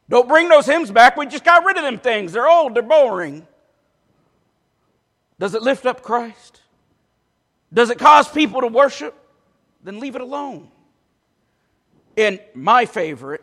Don't 0.08 0.28
bring 0.28 0.48
those 0.48 0.66
hymns 0.66 0.90
back. 0.90 1.16
We 1.16 1.26
just 1.26 1.44
got 1.44 1.64
rid 1.64 1.76
of 1.76 1.82
them 1.82 1.98
things. 1.98 2.32
They're 2.32 2.48
old, 2.48 2.74
they're 2.74 2.82
boring. 2.82 3.46
Does 5.38 5.54
it 5.54 5.62
lift 5.62 5.86
up 5.86 6.02
Christ? 6.02 6.60
Does 7.72 7.90
it 7.90 7.98
cause 7.98 8.28
people 8.28 8.60
to 8.60 8.66
worship? 8.66 9.14
Then 9.82 9.98
leave 9.98 10.14
it 10.14 10.20
alone. 10.20 10.68
And 12.16 12.40
my 12.54 12.84
favorite, 12.84 13.42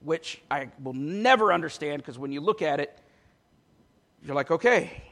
which 0.00 0.40
I 0.50 0.70
will 0.82 0.94
never 0.94 1.52
understand 1.52 2.02
because 2.02 2.18
when 2.18 2.32
you 2.32 2.40
look 2.40 2.62
at 2.62 2.80
it, 2.80 2.98
you're 4.24 4.34
like, 4.34 4.50
okay, 4.50 5.02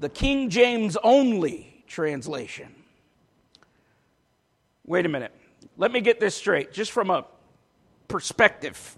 the 0.00 0.08
King 0.08 0.50
James 0.50 0.96
only 1.02 1.84
translation. 1.86 2.74
Wait 4.86 5.06
a 5.06 5.08
minute. 5.08 5.34
Let 5.76 5.92
me 5.92 6.00
get 6.00 6.20
this 6.20 6.34
straight, 6.34 6.72
just 6.72 6.90
from 6.90 7.10
a 7.10 7.26
perspective. 8.08 8.96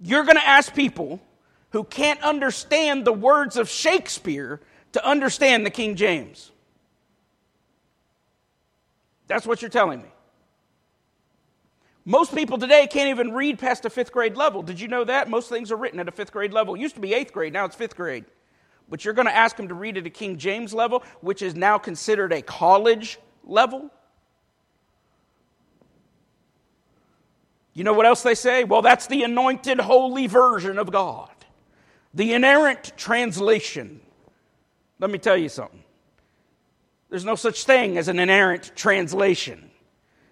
You're 0.00 0.24
going 0.24 0.36
to 0.36 0.46
ask 0.46 0.74
people 0.74 1.20
who 1.70 1.84
can't 1.84 2.22
understand 2.22 3.04
the 3.04 3.12
words 3.12 3.56
of 3.56 3.68
Shakespeare 3.68 4.60
to 4.92 5.04
understand 5.04 5.66
the 5.66 5.70
King 5.70 5.96
James. 5.96 6.52
That's 9.26 9.46
what 9.46 9.62
you're 9.62 9.70
telling 9.70 10.02
me. 10.02 10.08
Most 12.04 12.34
people 12.34 12.58
today 12.58 12.86
can't 12.86 13.08
even 13.08 13.32
read 13.32 13.58
past 13.58 13.86
a 13.86 13.90
fifth 13.90 14.12
grade 14.12 14.36
level. 14.36 14.62
Did 14.62 14.78
you 14.78 14.88
know 14.88 15.04
that? 15.04 15.30
Most 15.30 15.48
things 15.48 15.72
are 15.72 15.76
written 15.76 15.98
at 15.98 16.06
a 16.06 16.12
fifth 16.12 16.32
grade 16.32 16.52
level. 16.52 16.74
It 16.74 16.80
used 16.80 16.94
to 16.96 17.00
be 17.00 17.14
eighth 17.14 17.32
grade, 17.32 17.52
now 17.52 17.64
it's 17.64 17.74
fifth 17.74 17.96
grade. 17.96 18.26
But 18.90 19.04
you're 19.04 19.14
going 19.14 19.26
to 19.26 19.34
ask 19.34 19.56
them 19.56 19.68
to 19.68 19.74
read 19.74 19.96
at 19.96 20.06
a 20.06 20.10
King 20.10 20.36
James 20.36 20.74
level, 20.74 21.02
which 21.22 21.40
is 21.40 21.54
now 21.54 21.78
considered 21.78 22.32
a 22.32 22.42
college 22.42 23.18
level? 23.42 23.90
You 27.74 27.82
know 27.82 27.92
what 27.92 28.06
else 28.06 28.22
they 28.22 28.36
say? 28.36 28.64
Well, 28.64 28.82
that's 28.82 29.08
the 29.08 29.24
anointed 29.24 29.80
holy 29.80 30.28
version 30.28 30.78
of 30.78 30.90
God, 30.92 31.30
the 32.14 32.32
inerrant 32.32 32.92
translation. 32.96 34.00
Let 35.00 35.10
me 35.10 35.18
tell 35.18 35.36
you 35.36 35.48
something. 35.48 35.82
There's 37.10 37.24
no 37.24 37.34
such 37.34 37.64
thing 37.64 37.98
as 37.98 38.08
an 38.08 38.18
inerrant 38.18 38.72
translation. 38.76 39.70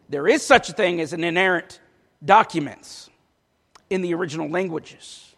There 0.09 0.29
is 0.29 0.45
such 0.45 0.69
a 0.71 0.73
thing 0.73 1.01
as 1.01 1.13
an 1.13 1.25
inerrant 1.25 1.81
documents 2.25 3.11
in 3.91 4.03
the 4.03 4.15
original 4.15 4.49
languages. 4.49 5.35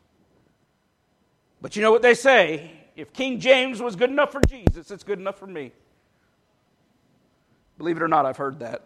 But 1.60 1.76
you 1.76 1.82
know 1.82 1.90
what 1.90 2.02
they 2.02 2.14
say? 2.14 2.70
If 2.96 3.12
King 3.12 3.40
James 3.40 3.80
was 3.80 3.96
good 3.96 4.10
enough 4.10 4.30
for 4.30 4.40
Jesus, 4.46 4.90
it's 4.90 5.02
good 5.02 5.18
enough 5.18 5.38
for 5.38 5.46
me. 5.46 5.72
Believe 7.78 7.96
it 7.96 8.02
or 8.02 8.08
not, 8.08 8.26
I've 8.26 8.36
heard 8.36 8.60
that. 8.60 8.82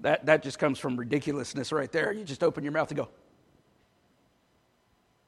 That, 0.00 0.26
that 0.26 0.42
just 0.42 0.58
comes 0.58 0.78
from 0.78 0.96
ridiculousness 0.96 1.72
right 1.72 1.90
there. 1.90 2.12
You 2.12 2.24
just 2.24 2.42
open 2.42 2.64
your 2.64 2.72
mouth 2.72 2.90
and 2.90 2.98
go, 2.98 3.08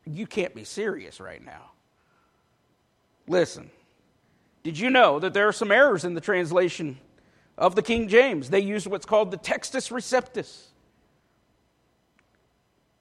You 0.05 0.27
can't 0.27 0.55
be 0.55 0.65
serious 0.65 1.21
right 1.21 1.45
now. 1.45 1.71
Listen, 3.29 3.71
did 4.63 4.79
you 4.79 4.91
know 4.91 5.19
that 5.19 5.35
there 5.35 5.49
are 5.49 5.53
some 5.53 5.71
errors 5.71 6.05
in 6.05 6.15
the 6.15 6.21
translation 6.21 6.99
of 7.57 7.75
the 7.75 7.83
King 7.83 8.09
James? 8.09 8.51
They 8.51 8.61
use 8.61 8.87
what's 8.87 9.07
called 9.07 9.31
the 9.31 9.39
Textus 9.39 9.91
Receptus, 9.91 10.67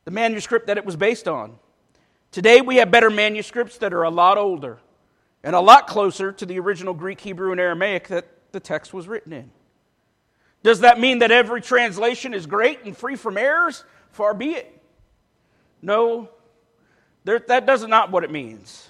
the 0.03 0.11
manuscript 0.11 0.67
that 0.67 0.77
it 0.77 0.85
was 0.85 0.95
based 0.95 1.27
on. 1.27 1.57
Today 2.31 2.61
we 2.61 2.77
have 2.77 2.91
better 2.91 3.09
manuscripts 3.09 3.77
that 3.79 3.93
are 3.93 4.03
a 4.03 4.09
lot 4.09 4.37
older 4.37 4.79
and 5.43 5.55
a 5.55 5.59
lot 5.59 5.87
closer 5.87 6.31
to 6.31 6.45
the 6.45 6.59
original 6.59 6.93
Greek, 6.93 7.21
Hebrew, 7.21 7.51
and 7.51 7.61
Aramaic 7.61 8.07
that 8.09 8.27
the 8.51 8.59
text 8.59 8.93
was 8.93 9.07
written 9.07 9.31
in. 9.31 9.51
Does 10.65 10.79
that 10.79 10.99
mean 10.99 11.19
that 11.19 11.29
every 11.29 11.61
translation 11.61 12.33
is 12.33 12.47
great 12.47 12.85
and 12.85 12.97
free 12.97 13.17
from 13.17 13.37
errors? 13.37 13.83
Far 14.09 14.33
be 14.33 14.55
it. 14.55 14.81
No, 15.79 16.27
there, 17.23 17.37
that 17.37 17.67
does 17.67 17.85
not 17.85 18.09
what 18.11 18.23
it 18.23 18.31
means. 18.31 18.89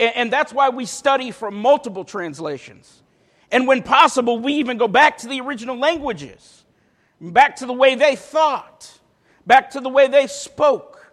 And 0.00 0.32
that's 0.32 0.52
why 0.52 0.70
we 0.70 0.86
study 0.86 1.30
from 1.30 1.54
multiple 1.54 2.04
translations. 2.04 3.00
And 3.52 3.68
when 3.68 3.84
possible, 3.84 4.40
we 4.40 4.54
even 4.54 4.76
go 4.76 4.88
back 4.88 5.18
to 5.18 5.28
the 5.28 5.40
original 5.40 5.78
languages, 5.78 6.64
back 7.20 7.54
to 7.56 7.66
the 7.66 7.72
way 7.72 7.94
they 7.94 8.16
thought, 8.16 8.98
back 9.46 9.70
to 9.70 9.80
the 9.80 9.88
way 9.88 10.08
they 10.08 10.26
spoke. 10.26 11.12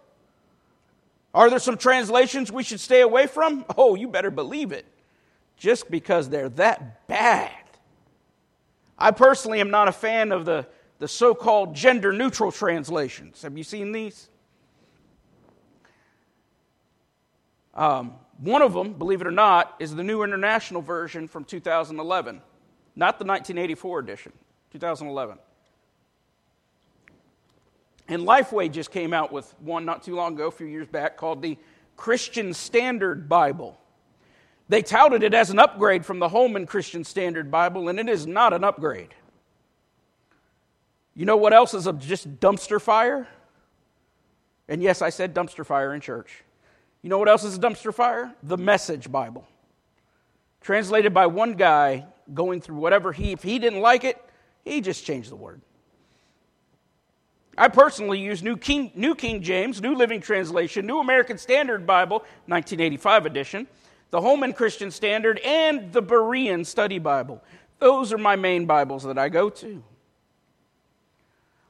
Are 1.31 1.47
there 1.51 1.59
some 1.59 1.77
translations 1.77 2.51
we 2.51 2.63
should 2.63 2.79
stay 2.79 3.01
away 3.01 3.27
from? 3.27 3.65
Oh, 3.77 3.93
you 3.93 4.07
better 4.07 4.31
believe 4.31 4.71
it, 4.71 4.87
just 5.57 5.91
because 5.91 6.27
they're 6.27 6.49
that 6.49 7.07
bad. 7.07 7.51
I 9.01 9.11
personally 9.11 9.59
am 9.59 9.71
not 9.71 9.87
a 9.87 9.91
fan 9.91 10.31
of 10.31 10.45
the, 10.45 10.67
the 10.99 11.07
so 11.07 11.33
called 11.33 11.75
gender 11.75 12.13
neutral 12.13 12.51
translations. 12.51 13.41
Have 13.41 13.57
you 13.57 13.63
seen 13.63 13.91
these? 13.91 14.29
Um, 17.73 18.13
one 18.37 18.61
of 18.61 18.73
them, 18.73 18.93
believe 18.93 19.21
it 19.21 19.27
or 19.27 19.31
not, 19.31 19.75
is 19.79 19.95
the 19.95 20.03
New 20.03 20.23
International 20.23 20.81
Version 20.81 21.27
from 21.27 21.45
2011, 21.45 22.41
not 22.95 23.17
the 23.17 23.25
1984 23.25 23.99
edition, 23.99 24.33
2011. 24.71 25.37
And 28.07 28.23
Lifeway 28.23 28.71
just 28.71 28.91
came 28.91 29.13
out 29.13 29.31
with 29.31 29.51
one 29.61 29.83
not 29.83 30.03
too 30.03 30.15
long 30.15 30.33
ago, 30.33 30.47
a 30.47 30.51
few 30.51 30.67
years 30.67 30.87
back, 30.87 31.17
called 31.17 31.41
the 31.41 31.57
Christian 31.97 32.53
Standard 32.53 33.27
Bible. 33.27 33.79
They 34.71 34.81
touted 34.81 35.21
it 35.21 35.33
as 35.33 35.49
an 35.49 35.59
upgrade 35.59 36.05
from 36.05 36.19
the 36.19 36.29
Holman 36.29 36.65
Christian 36.65 37.03
Standard 37.03 37.51
Bible, 37.51 37.89
and 37.89 37.99
it 37.99 38.07
is 38.07 38.25
not 38.25 38.53
an 38.53 38.63
upgrade. 38.63 39.13
You 41.13 41.25
know 41.25 41.35
what 41.35 41.51
else 41.51 41.73
is 41.73 41.87
a 41.87 41.91
just 41.91 42.39
dumpster 42.39 42.81
fire? 42.81 43.27
And 44.69 44.81
yes, 44.81 45.01
I 45.01 45.09
said 45.09 45.35
dumpster 45.35 45.65
fire 45.65 45.93
in 45.93 45.99
church. 45.99 46.45
You 47.01 47.09
know 47.09 47.17
what 47.17 47.27
else 47.27 47.43
is 47.43 47.57
a 47.57 47.59
dumpster 47.59 47.93
fire? 47.93 48.33
The 48.43 48.55
Message 48.55 49.11
Bible. 49.11 49.45
Translated 50.61 51.13
by 51.13 51.27
one 51.27 51.55
guy 51.55 52.05
going 52.33 52.61
through 52.61 52.77
whatever 52.77 53.11
he, 53.11 53.33
if 53.33 53.43
he 53.43 53.59
didn't 53.59 53.81
like 53.81 54.05
it, 54.05 54.23
he 54.63 54.79
just 54.79 55.05
changed 55.05 55.31
the 55.31 55.35
word. 55.35 55.59
I 57.57 57.67
personally 57.67 58.21
use 58.21 58.41
New 58.41 58.55
King, 58.55 58.93
New 58.95 59.15
King 59.15 59.41
James, 59.41 59.81
New 59.81 59.95
Living 59.95 60.21
Translation, 60.21 60.85
New 60.85 60.99
American 60.99 61.37
Standard 61.37 61.85
Bible, 61.85 62.19
1985 62.45 63.25
edition, 63.25 63.67
the 64.11 64.21
Holman 64.21 64.53
Christian 64.53 64.91
Standard, 64.91 65.39
and 65.39 65.91
the 65.91 66.03
Berean 66.03 66.65
Study 66.65 66.99
Bible. 66.99 67.41
Those 67.79 68.13
are 68.13 68.17
my 68.17 68.35
main 68.35 68.65
Bibles 68.65 69.03
that 69.03 69.17
I 69.17 69.29
go 69.29 69.49
to. 69.49 69.83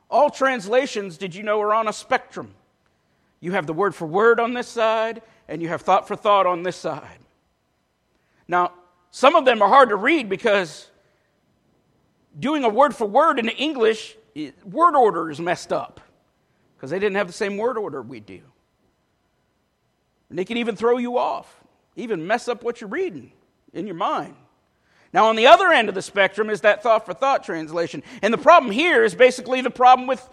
All 0.09 0.29
translations, 0.29 1.17
did 1.17 1.33
you 1.33 1.43
know, 1.43 1.61
are 1.61 1.73
on 1.73 1.87
a 1.87 1.93
spectrum. 1.93 2.53
You 3.39 3.53
have 3.53 3.65
the 3.65 3.73
word 3.73 3.95
for 3.95 4.05
word 4.05 4.39
on 4.39 4.53
this 4.53 4.67
side, 4.67 5.21
and 5.47 5.61
you 5.61 5.69
have 5.69 5.81
thought 5.81 6.07
for 6.07 6.15
thought 6.15 6.45
on 6.45 6.63
this 6.63 6.75
side. 6.75 7.19
Now, 8.47 8.73
some 9.11 9.35
of 9.35 9.45
them 9.45 9.61
are 9.61 9.69
hard 9.69 9.89
to 9.89 9.95
read 9.95 10.27
because 10.27 10.89
doing 12.37 12.63
a 12.63 12.69
word 12.69 12.95
for 12.95 13.05
word 13.05 13.39
in 13.39 13.49
English, 13.49 14.17
word 14.65 14.95
order 14.95 15.29
is 15.29 15.39
messed 15.39 15.71
up 15.71 16.01
because 16.75 16.89
they 16.89 16.99
didn't 16.99 17.15
have 17.15 17.27
the 17.27 17.33
same 17.33 17.57
word 17.57 17.77
order 17.77 18.01
we 18.01 18.19
do. 18.19 18.41
And 20.29 20.39
they 20.39 20.45
can 20.45 20.57
even 20.57 20.75
throw 20.75 20.97
you 20.97 21.17
off, 21.17 21.60
even 21.95 22.27
mess 22.27 22.47
up 22.47 22.63
what 22.63 22.81
you're 22.81 22.89
reading 22.89 23.31
in 23.73 23.85
your 23.85 23.95
mind. 23.95 24.35
Now, 25.13 25.27
on 25.27 25.35
the 25.35 25.47
other 25.47 25.71
end 25.71 25.89
of 25.89 25.95
the 25.95 26.01
spectrum 26.01 26.49
is 26.49 26.61
that 26.61 26.83
thought 26.83 27.05
for 27.05 27.13
thought 27.13 27.43
translation. 27.43 28.01
And 28.21 28.33
the 28.33 28.37
problem 28.37 28.71
here 28.71 29.03
is 29.03 29.13
basically 29.13 29.61
the 29.61 29.69
problem 29.69 30.07
with 30.07 30.27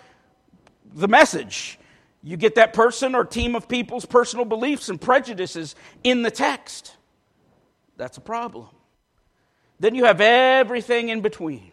the 0.94 1.08
message. 1.08 1.78
You 2.22 2.36
get 2.36 2.56
that 2.56 2.72
person 2.72 3.14
or 3.14 3.24
team 3.24 3.56
of 3.56 3.68
people's 3.68 4.04
personal 4.04 4.44
beliefs 4.44 4.88
and 4.88 5.00
prejudices 5.00 5.74
in 6.04 6.22
the 6.22 6.30
text. 6.30 6.96
That's 7.96 8.18
a 8.18 8.20
problem. 8.20 8.68
Then 9.80 9.94
you 9.94 10.04
have 10.04 10.20
everything 10.20 11.08
in 11.08 11.20
between. 11.20 11.72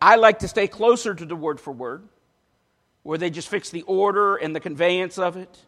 I 0.00 0.16
like 0.16 0.40
to 0.40 0.48
stay 0.48 0.68
closer 0.68 1.14
to 1.14 1.24
the 1.24 1.36
word 1.36 1.58
for 1.58 1.72
word, 1.72 2.06
where 3.02 3.16
they 3.16 3.30
just 3.30 3.48
fix 3.48 3.70
the 3.70 3.82
order 3.82 4.36
and 4.36 4.54
the 4.54 4.60
conveyance 4.60 5.18
of 5.18 5.36
it, 5.36 5.58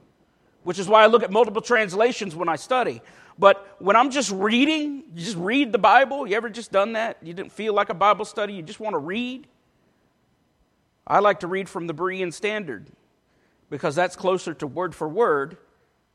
which 0.68 0.78
is 0.78 0.86
why 0.86 1.02
I 1.02 1.06
look 1.06 1.22
at 1.22 1.30
multiple 1.30 1.62
translations 1.62 2.36
when 2.36 2.46
I 2.46 2.56
study. 2.56 3.00
But 3.38 3.76
when 3.78 3.96
I'm 3.96 4.10
just 4.10 4.30
reading, 4.30 5.02
you 5.14 5.24
just 5.24 5.38
read 5.38 5.72
the 5.72 5.78
Bible. 5.78 6.26
You 6.26 6.36
ever 6.36 6.50
just 6.50 6.70
done 6.70 6.92
that? 6.92 7.16
You 7.22 7.32
didn't 7.32 7.52
feel 7.52 7.72
like 7.72 7.88
a 7.88 7.94
Bible 7.94 8.26
study, 8.26 8.52
you 8.52 8.60
just 8.60 8.78
want 8.78 8.92
to 8.92 8.98
read? 8.98 9.46
I 11.06 11.20
like 11.20 11.40
to 11.40 11.46
read 11.46 11.70
from 11.70 11.86
the 11.86 11.94
Berean 11.94 12.30
Standard 12.34 12.86
because 13.70 13.94
that's 13.94 14.14
closer 14.14 14.52
to 14.52 14.66
word 14.66 14.94
for 14.94 15.08
word, 15.08 15.56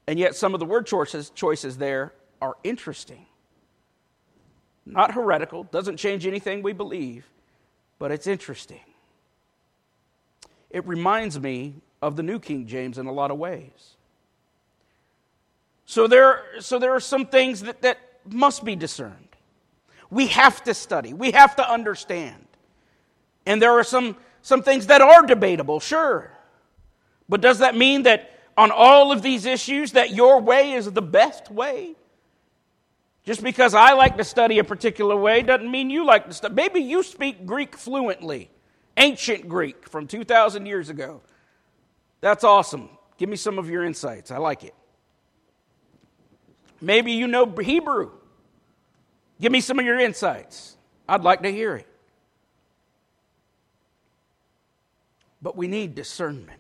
and 0.06 0.20
yet 0.20 0.36
some 0.36 0.54
of 0.54 0.60
the 0.60 0.68
word 0.68 0.86
choices, 0.86 1.32
choices 1.32 1.80
there 1.80 2.14
are 2.40 2.56
interesting. 2.64 3.26
Not 4.86 5.14
heretical, 5.16 5.64
doesn't 5.64 5.98
change 5.98 6.28
anything 6.28 6.62
we 6.62 6.74
believe, 6.74 7.26
but 7.98 8.12
it's 8.12 8.28
interesting. 8.28 8.86
It 10.70 10.86
reminds 10.86 11.40
me 11.40 11.74
of 12.04 12.18
the 12.18 12.22
New 12.22 12.38
King 12.38 12.68
James 12.68 13.00
in 13.00 13.08
a 13.08 13.12
lot 13.12 13.32
of 13.32 13.40
ways. 13.40 13.96
So 15.86 16.08
there, 16.08 16.44
so 16.60 16.80
there 16.80 16.94
are 16.94 17.00
some 17.00 17.26
things 17.26 17.62
that, 17.62 17.82
that 17.82 18.00
must 18.30 18.64
be 18.64 18.76
discerned. 18.76 19.28
We 20.10 20.28
have 20.28 20.64
to 20.64 20.74
study, 20.74 21.14
we 21.14 21.32
have 21.32 21.56
to 21.58 21.70
understand. 21.70 22.46
And 23.46 23.62
there 23.62 23.72
are 23.72 23.84
some, 23.84 24.16
some 24.42 24.62
things 24.62 24.88
that 24.88 25.02
are 25.02 25.26
debatable, 25.26 25.80
sure. 25.80 26.32
But 27.28 27.42
does 27.42 27.60
that 27.60 27.76
mean 27.76 28.04
that 28.04 28.40
on 28.56 28.72
all 28.72 29.12
of 29.12 29.22
these 29.22 29.46
issues 29.46 29.94
that 29.94 30.12
your 30.12 30.40
way 30.40 30.74
is 30.74 30.92
the 30.92 31.02
best 31.02 31.50
way? 31.50 31.96
Just 33.26 33.42
because 33.42 33.74
I 33.74 33.94
like 33.94 34.18
to 34.18 34.24
study 34.24 34.60
a 34.60 34.64
particular 34.64 35.16
way 35.16 35.42
doesn't 35.42 35.70
mean 35.70 35.90
you 35.90 36.06
like 36.06 36.28
to 36.28 36.34
study. 36.34 36.54
Maybe 36.54 36.82
you 36.82 37.04
speak 37.04 37.46
Greek 37.46 37.76
fluently, 37.76 38.50
ancient 38.98 39.48
Greek 39.48 39.88
from 39.88 40.08
2,000 40.08 40.66
years 40.66 40.90
ago. 40.90 41.22
That's 42.20 42.44
awesome. 42.44 42.90
Give 43.18 43.30
me 43.30 43.38
some 43.38 43.58
of 43.58 43.70
your 43.70 43.84
insights. 43.84 44.30
I 44.30 44.38
like 44.38 44.64
it. 44.64 44.76
Maybe 46.84 47.14
you 47.14 47.28
know 47.28 47.46
Hebrew. 47.46 48.12
Give 49.40 49.54
me 49.54 49.62
some 49.62 49.80
of 49.80 49.86
your 49.86 50.00
insights. 50.00 50.76
I'd 51.08 51.24
like 51.24 51.44
to 51.44 51.50
hear 51.50 51.78
it. 51.78 51.88
But 55.42 55.56
we 55.56 55.68
need 55.68 55.96
discernment. 55.96 56.60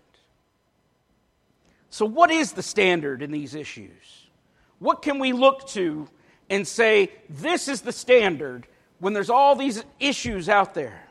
So, 1.89 2.05
what 2.05 2.31
is 2.31 2.53
the 2.53 2.63
standard 2.63 3.21
in 3.21 3.31
these 3.31 3.53
issues? 3.53 4.27
What 4.79 5.01
can 5.01 5.19
we 5.19 5.33
look 5.33 5.67
to 5.69 6.07
and 6.49 6.65
say, 6.65 7.11
this 7.29 7.67
is 7.67 7.81
the 7.81 7.91
standard 7.91 8.65
when 8.99 9.13
there's 9.13 9.29
all 9.29 9.57
these 9.57 9.83
issues 9.99 10.47
out 10.47 10.73
there? 10.73 11.05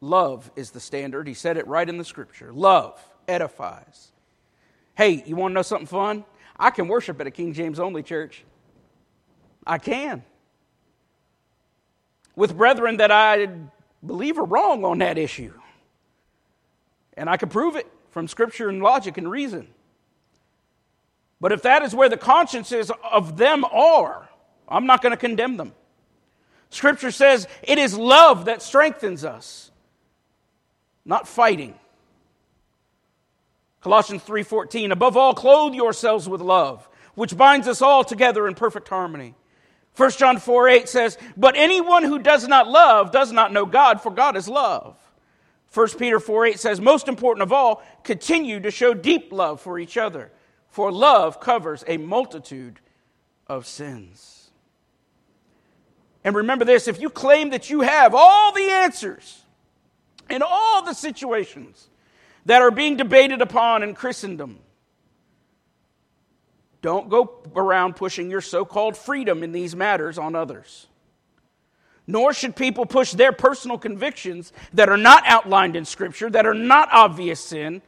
Love 0.00 0.50
is 0.56 0.72
the 0.72 0.80
standard. 0.80 1.28
He 1.28 1.34
said 1.34 1.56
it 1.56 1.68
right 1.68 1.88
in 1.88 1.98
the 1.98 2.04
scripture. 2.04 2.52
Love 2.52 3.00
edifies. 3.28 4.10
Hey, 4.96 5.22
you 5.24 5.36
want 5.36 5.52
to 5.52 5.54
know 5.54 5.62
something 5.62 5.86
fun? 5.86 6.24
I 6.60 6.68
can 6.68 6.88
worship 6.88 7.18
at 7.20 7.26
a 7.26 7.30
King 7.30 7.54
James 7.54 7.80
only 7.80 8.02
church. 8.02 8.44
I 9.66 9.78
can. 9.78 10.22
With 12.36 12.54
brethren 12.56 12.98
that 12.98 13.10
I 13.10 13.48
believe 14.04 14.38
are 14.38 14.44
wrong 14.44 14.84
on 14.84 14.98
that 14.98 15.16
issue. 15.16 15.54
And 17.14 17.30
I 17.30 17.38
can 17.38 17.48
prove 17.48 17.76
it 17.76 17.90
from 18.10 18.28
scripture 18.28 18.68
and 18.68 18.82
logic 18.82 19.16
and 19.16 19.30
reason. 19.30 19.68
But 21.40 21.52
if 21.52 21.62
that 21.62 21.82
is 21.82 21.94
where 21.94 22.10
the 22.10 22.18
consciences 22.18 22.92
of 23.10 23.38
them 23.38 23.64
are, 23.64 24.28
I'm 24.68 24.86
not 24.86 25.00
going 25.00 25.12
to 25.12 25.16
condemn 25.16 25.56
them. 25.56 25.72
Scripture 26.68 27.10
says 27.10 27.48
it 27.62 27.78
is 27.78 27.96
love 27.96 28.44
that 28.44 28.60
strengthens 28.60 29.24
us, 29.24 29.70
not 31.06 31.26
fighting. 31.26 31.74
Colossians 33.80 34.22
3:14 34.22 34.92
Above 34.92 35.16
all 35.16 35.34
clothe 35.34 35.74
yourselves 35.74 36.28
with 36.28 36.40
love, 36.40 36.88
which 37.14 37.36
binds 37.36 37.68
us 37.68 37.82
all 37.82 38.04
together 38.04 38.46
in 38.46 38.54
perfect 38.54 38.88
harmony. 38.88 39.34
1 39.96 40.10
John 40.12 40.38
4 40.38 40.68
8 40.68 40.88
says, 40.88 41.18
But 41.36 41.56
anyone 41.56 42.04
who 42.04 42.18
does 42.18 42.46
not 42.46 42.68
love 42.68 43.10
does 43.10 43.32
not 43.32 43.52
know 43.52 43.66
God, 43.66 44.00
for 44.00 44.10
God 44.10 44.36
is 44.36 44.48
love. 44.48 44.96
1 45.74 45.88
Peter 45.98 46.20
4 46.20 46.46
8 46.46 46.60
says, 46.60 46.80
Most 46.80 47.08
important 47.08 47.42
of 47.42 47.52
all, 47.52 47.82
continue 48.04 48.60
to 48.60 48.70
show 48.70 48.94
deep 48.94 49.32
love 49.32 49.60
for 49.60 49.78
each 49.78 49.96
other 49.96 50.30
for 50.70 50.92
love 50.92 51.40
covers 51.40 51.84
a 51.86 51.96
multitude 51.96 52.80
of 53.46 53.66
sins. 53.66 54.50
And 56.22 56.36
remember 56.36 56.64
this 56.64 56.86
if 56.86 57.00
you 57.00 57.10
claim 57.10 57.50
that 57.50 57.70
you 57.70 57.80
have 57.80 58.14
all 58.14 58.52
the 58.52 58.70
answers 58.70 59.42
in 60.28 60.42
all 60.42 60.82
the 60.82 60.92
situations 60.94 61.88
that 62.46 62.62
are 62.62 62.70
being 62.70 62.96
debated 62.96 63.40
upon 63.42 63.82
in 63.82 63.94
Christendom, 63.94 64.58
don't 66.82 67.08
go 67.08 67.42
around 67.54 67.96
pushing 67.96 68.30
your 68.30 68.40
so 68.40 68.64
called 68.64 68.96
freedom 68.96 69.42
in 69.42 69.52
these 69.52 69.76
matters 69.76 70.18
on 70.18 70.34
others. 70.34 70.86
Nor 72.06 72.32
should 72.32 72.56
people 72.56 72.86
push 72.86 73.12
their 73.12 73.32
personal 73.32 73.78
convictions 73.78 74.52
that 74.72 74.88
are 74.88 74.96
not 74.96 75.22
outlined 75.26 75.76
in 75.76 75.84
Scripture, 75.84 76.30
that 76.30 76.46
are 76.46 76.54
not 76.54 76.88
obvious 76.90 77.38
sin, 77.38 77.82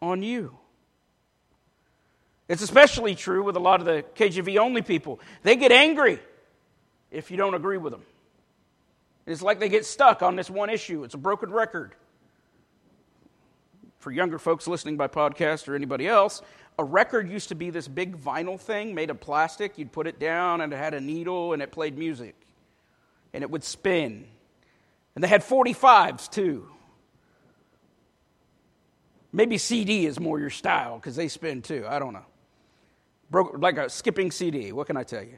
on 0.00 0.22
you. 0.22 0.56
It's 2.48 2.62
especially 2.62 3.14
true 3.14 3.42
with 3.42 3.56
a 3.56 3.60
lot 3.60 3.80
of 3.80 3.86
the 3.86 4.04
KJV 4.16 4.58
only 4.58 4.80
people. 4.80 5.20
They 5.42 5.56
get 5.56 5.70
angry 5.70 6.18
if 7.10 7.30
you 7.30 7.36
don't 7.36 7.54
agree 7.54 7.76
with 7.76 7.92
them. 7.92 8.02
It's 9.26 9.42
like 9.42 9.60
they 9.60 9.68
get 9.68 9.84
stuck 9.84 10.22
on 10.22 10.36
this 10.36 10.48
one 10.48 10.70
issue. 10.70 11.04
It's 11.04 11.14
a 11.14 11.18
broken 11.18 11.50
record. 11.50 11.94
For 14.08 14.12
younger 14.12 14.38
folks 14.38 14.66
listening 14.66 14.96
by 14.96 15.06
podcast 15.08 15.68
or 15.68 15.74
anybody 15.74 16.08
else, 16.08 16.40
a 16.78 16.82
record 16.82 17.28
used 17.28 17.50
to 17.50 17.54
be 17.54 17.68
this 17.68 17.86
big 17.86 18.16
vinyl 18.16 18.58
thing 18.58 18.94
made 18.94 19.10
of 19.10 19.20
plastic. 19.20 19.76
You'd 19.76 19.92
put 19.92 20.06
it 20.06 20.18
down 20.18 20.62
and 20.62 20.72
it 20.72 20.76
had 20.76 20.94
a 20.94 21.00
needle 21.02 21.52
and 21.52 21.60
it 21.60 21.70
played 21.72 21.98
music. 21.98 22.34
And 23.34 23.44
it 23.44 23.50
would 23.50 23.62
spin. 23.62 24.26
And 25.14 25.22
they 25.22 25.28
had 25.28 25.42
45s 25.42 26.30
too. 26.30 26.70
Maybe 29.30 29.58
CD 29.58 30.06
is 30.06 30.18
more 30.18 30.40
your 30.40 30.48
style 30.48 30.96
because 30.96 31.14
they 31.14 31.28
spin 31.28 31.60
too. 31.60 31.84
I 31.86 31.98
don't 31.98 32.14
know 32.14 32.24
broke 33.30 33.58
like 33.58 33.76
a 33.76 33.90
skipping 33.90 34.30
CD. 34.30 34.72
What 34.72 34.86
can 34.86 34.96
I 34.96 35.02
tell 35.02 35.22
you? 35.22 35.36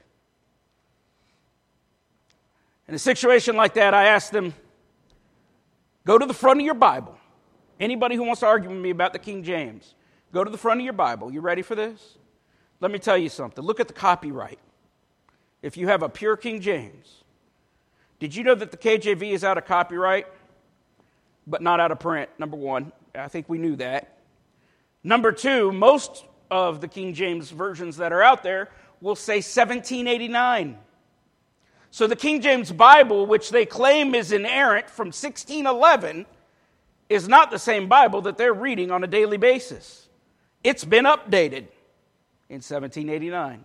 In 2.86 2.94
a 2.94 3.00
situation 3.00 3.56
like 3.56 3.74
that, 3.74 3.94
I 3.94 4.04
asked 4.04 4.30
them, 4.30 4.54
go 6.06 6.16
to 6.16 6.24
the 6.24 6.34
front 6.34 6.60
of 6.60 6.64
your 6.64 6.74
Bible. 6.74 7.16
Anybody 7.80 8.14
who 8.14 8.24
wants 8.24 8.40
to 8.40 8.46
argue 8.46 8.68
with 8.68 8.78
me 8.78 8.90
about 8.90 9.14
the 9.14 9.18
King 9.18 9.42
James, 9.42 9.94
go 10.32 10.44
to 10.44 10.50
the 10.50 10.58
front 10.58 10.80
of 10.80 10.84
your 10.84 10.92
Bible. 10.92 11.32
You 11.32 11.40
ready 11.40 11.62
for 11.62 11.74
this? 11.74 12.18
Let 12.78 12.90
me 12.90 12.98
tell 12.98 13.16
you 13.16 13.30
something. 13.30 13.64
Look 13.64 13.80
at 13.80 13.88
the 13.88 13.94
copyright. 13.94 14.58
If 15.62 15.78
you 15.78 15.88
have 15.88 16.02
a 16.02 16.08
pure 16.08 16.36
King 16.36 16.60
James, 16.60 17.24
did 18.18 18.34
you 18.34 18.44
know 18.44 18.54
that 18.54 18.70
the 18.70 18.76
KJV 18.76 19.32
is 19.32 19.44
out 19.44 19.56
of 19.56 19.64
copyright, 19.64 20.26
but 21.46 21.62
not 21.62 21.80
out 21.80 21.90
of 21.90 21.98
print? 21.98 22.28
Number 22.38 22.56
one, 22.56 22.92
I 23.14 23.28
think 23.28 23.48
we 23.48 23.56
knew 23.56 23.76
that. 23.76 24.18
Number 25.02 25.32
two, 25.32 25.72
most 25.72 26.26
of 26.50 26.82
the 26.82 26.88
King 26.88 27.14
James 27.14 27.50
versions 27.50 27.96
that 27.96 28.12
are 28.12 28.22
out 28.22 28.42
there 28.42 28.68
will 29.00 29.16
say 29.16 29.36
1789. 29.36 30.78
So 31.90 32.06
the 32.06 32.16
King 32.16 32.42
James 32.42 32.70
Bible, 32.70 33.24
which 33.24 33.50
they 33.50 33.64
claim 33.64 34.14
is 34.14 34.32
inerrant 34.32 34.90
from 34.90 35.06
1611, 35.06 36.26
is 37.10 37.28
not 37.28 37.50
the 37.50 37.58
same 37.58 37.88
Bible 37.88 38.22
that 38.22 38.38
they're 38.38 38.54
reading 38.54 38.92
on 38.92 39.04
a 39.04 39.06
daily 39.08 39.36
basis. 39.36 40.08
It's 40.62 40.84
been 40.84 41.04
updated 41.04 41.66
in 42.48 42.62
1789. 42.62 43.64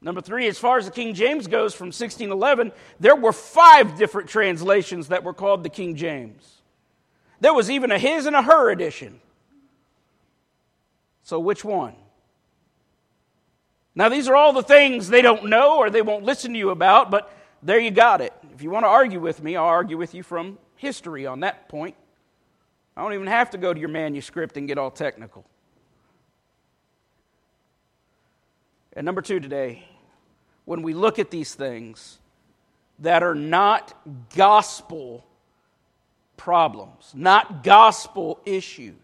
Number 0.00 0.20
three, 0.20 0.46
as 0.46 0.58
far 0.58 0.78
as 0.78 0.84
the 0.84 0.92
King 0.92 1.14
James 1.14 1.46
goes 1.46 1.74
from 1.74 1.86
1611, 1.86 2.72
there 3.00 3.16
were 3.16 3.32
five 3.32 3.96
different 3.96 4.28
translations 4.28 5.08
that 5.08 5.24
were 5.24 5.32
called 5.32 5.62
the 5.64 5.70
King 5.70 5.96
James. 5.96 6.60
There 7.40 7.54
was 7.54 7.70
even 7.70 7.90
a 7.90 7.98
his 7.98 8.26
and 8.26 8.36
a 8.36 8.42
her 8.42 8.70
edition. 8.70 9.20
So, 11.22 11.40
which 11.40 11.64
one? 11.64 11.94
Now, 13.94 14.08
these 14.08 14.28
are 14.28 14.36
all 14.36 14.52
the 14.52 14.62
things 14.62 15.08
they 15.08 15.22
don't 15.22 15.46
know 15.46 15.78
or 15.78 15.88
they 15.88 16.02
won't 16.02 16.24
listen 16.24 16.52
to 16.52 16.58
you 16.58 16.70
about, 16.70 17.10
but 17.10 17.32
there 17.64 17.80
you 17.80 17.90
got 17.90 18.20
it. 18.20 18.32
If 18.54 18.62
you 18.62 18.70
want 18.70 18.84
to 18.84 18.88
argue 18.88 19.20
with 19.20 19.42
me, 19.42 19.56
I'll 19.56 19.64
argue 19.64 19.96
with 19.96 20.14
you 20.14 20.22
from 20.22 20.58
history 20.76 21.26
on 21.26 21.40
that 21.40 21.68
point. 21.68 21.96
I 22.96 23.02
don't 23.02 23.14
even 23.14 23.26
have 23.26 23.50
to 23.50 23.58
go 23.58 23.74
to 23.74 23.80
your 23.80 23.88
manuscript 23.88 24.56
and 24.56 24.68
get 24.68 24.78
all 24.78 24.90
technical. 24.90 25.44
And 28.92 29.04
number 29.04 29.22
two 29.22 29.40
today, 29.40 29.88
when 30.64 30.82
we 30.82 30.94
look 30.94 31.18
at 31.18 31.30
these 31.30 31.54
things 31.54 32.18
that 33.00 33.22
are 33.22 33.34
not 33.34 33.92
gospel 34.36 35.24
problems, 36.36 37.12
not 37.14 37.64
gospel 37.64 38.40
issues. 38.44 38.94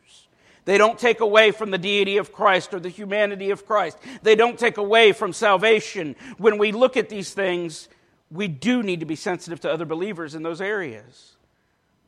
They 0.64 0.78
don't 0.78 0.98
take 0.98 1.20
away 1.20 1.50
from 1.50 1.70
the 1.70 1.78
deity 1.78 2.18
of 2.18 2.32
Christ 2.32 2.74
or 2.74 2.80
the 2.80 2.88
humanity 2.88 3.50
of 3.50 3.66
Christ. 3.66 3.98
They 4.22 4.36
don't 4.36 4.58
take 4.58 4.76
away 4.76 5.12
from 5.12 5.32
salvation. 5.32 6.16
When 6.38 6.58
we 6.58 6.70
look 6.70 6.96
at 6.96 7.08
these 7.08 7.32
things, 7.32 7.88
we 8.30 8.48
do 8.48 8.82
need 8.82 9.00
to 9.00 9.06
be 9.06 9.16
sensitive 9.16 9.60
to 9.60 9.72
other 9.72 9.84
believers 9.84 10.34
in 10.34 10.42
those 10.42 10.60
areas 10.60 11.36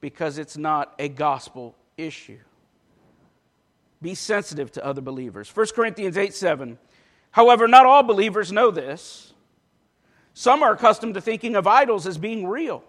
because 0.01 0.39
it's 0.39 0.57
not 0.57 0.95
a 0.99 1.09
gospel 1.09 1.75
issue. 1.97 2.39
Be 4.01 4.15
sensitive 4.15 4.73
to 4.73 4.85
other 4.85 5.01
believers. 5.01 5.55
1 5.55 5.67
Corinthians 5.75 6.17
8 6.17 6.35
7. 6.35 6.79
However, 7.31 7.67
not 7.67 7.87
all 7.87 8.03
believers 8.03 8.53
know 8.53 8.71
this. 8.71 9.33
Some 10.35 10.63
are 10.63 10.73
accustomed 10.73 11.15
to 11.15 11.21
thinking 11.21 11.57
of 11.57 11.67
idols 11.67 12.07
as 12.07 12.19
being 12.19 12.47
real. 12.47 12.85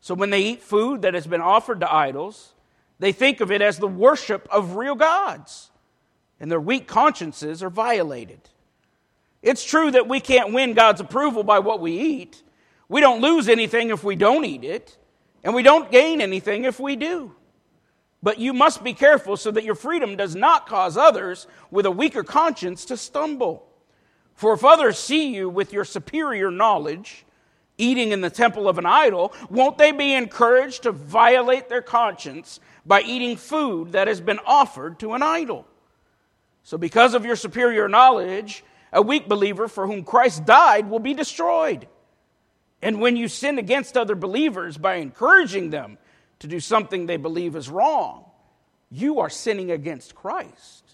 So 0.00 0.14
when 0.14 0.30
they 0.30 0.42
eat 0.42 0.62
food 0.62 1.02
that 1.02 1.14
has 1.14 1.26
been 1.26 1.40
offered 1.40 1.80
to 1.80 1.92
idols, 1.92 2.52
they 2.98 3.12
think 3.12 3.40
of 3.40 3.50
it 3.50 3.62
as 3.62 3.78
the 3.78 3.88
worship 3.88 4.48
of 4.50 4.76
real 4.76 4.94
gods, 4.94 5.70
and 6.40 6.50
their 6.50 6.60
weak 6.60 6.86
consciences 6.86 7.62
are 7.62 7.70
violated. 7.70 8.40
It's 9.42 9.64
true 9.64 9.90
that 9.90 10.08
we 10.08 10.20
can't 10.20 10.52
win 10.52 10.74
God's 10.74 11.00
approval 11.00 11.44
by 11.44 11.60
what 11.60 11.80
we 11.80 11.98
eat. 11.98 12.42
We 12.88 13.00
don't 13.00 13.20
lose 13.20 13.48
anything 13.48 13.90
if 13.90 14.04
we 14.04 14.16
don't 14.16 14.44
eat 14.44 14.64
it, 14.64 14.96
and 15.42 15.54
we 15.54 15.62
don't 15.62 15.90
gain 15.90 16.20
anything 16.20 16.64
if 16.64 16.78
we 16.78 16.96
do. 16.96 17.34
But 18.22 18.38
you 18.38 18.52
must 18.52 18.82
be 18.82 18.94
careful 18.94 19.36
so 19.36 19.50
that 19.50 19.64
your 19.64 19.74
freedom 19.74 20.16
does 20.16 20.34
not 20.34 20.68
cause 20.68 20.96
others 20.96 21.46
with 21.70 21.86
a 21.86 21.90
weaker 21.90 22.24
conscience 22.24 22.84
to 22.86 22.96
stumble. 22.96 23.66
For 24.34 24.52
if 24.52 24.64
others 24.64 24.98
see 24.98 25.34
you 25.34 25.48
with 25.48 25.72
your 25.72 25.84
superior 25.84 26.50
knowledge, 26.50 27.24
eating 27.78 28.12
in 28.12 28.20
the 28.20 28.30
temple 28.30 28.68
of 28.68 28.78
an 28.78 28.86
idol, 28.86 29.32
won't 29.50 29.78
they 29.78 29.92
be 29.92 30.14
encouraged 30.14 30.84
to 30.84 30.92
violate 30.92 31.68
their 31.68 31.82
conscience 31.82 32.60
by 32.84 33.02
eating 33.02 33.36
food 33.36 33.92
that 33.92 34.08
has 34.08 34.20
been 34.20 34.40
offered 34.46 34.98
to 35.00 35.14
an 35.14 35.22
idol? 35.22 35.66
So, 36.62 36.76
because 36.78 37.14
of 37.14 37.24
your 37.24 37.36
superior 37.36 37.88
knowledge, 37.88 38.64
a 38.92 39.00
weak 39.00 39.28
believer 39.28 39.68
for 39.68 39.86
whom 39.86 40.04
Christ 40.04 40.44
died 40.44 40.90
will 40.90 40.98
be 40.98 41.14
destroyed. 41.14 41.86
And 42.82 43.00
when 43.00 43.16
you 43.16 43.28
sin 43.28 43.58
against 43.58 43.96
other 43.96 44.14
believers 44.14 44.76
by 44.76 44.96
encouraging 44.96 45.70
them 45.70 45.98
to 46.40 46.46
do 46.46 46.60
something 46.60 47.06
they 47.06 47.16
believe 47.16 47.56
is 47.56 47.68
wrong, 47.68 48.24
you 48.90 49.20
are 49.20 49.30
sinning 49.30 49.70
against 49.70 50.14
Christ. 50.14 50.84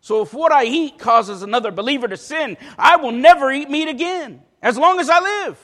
So 0.00 0.22
if 0.22 0.32
what 0.32 0.52
I 0.52 0.64
eat 0.64 0.98
causes 0.98 1.42
another 1.42 1.70
believer 1.70 2.08
to 2.08 2.16
sin, 2.16 2.56
I 2.78 2.96
will 2.96 3.12
never 3.12 3.50
eat 3.50 3.68
meat 3.68 3.88
again 3.88 4.42
as 4.62 4.78
long 4.78 5.00
as 5.00 5.10
I 5.10 5.20
live, 5.20 5.58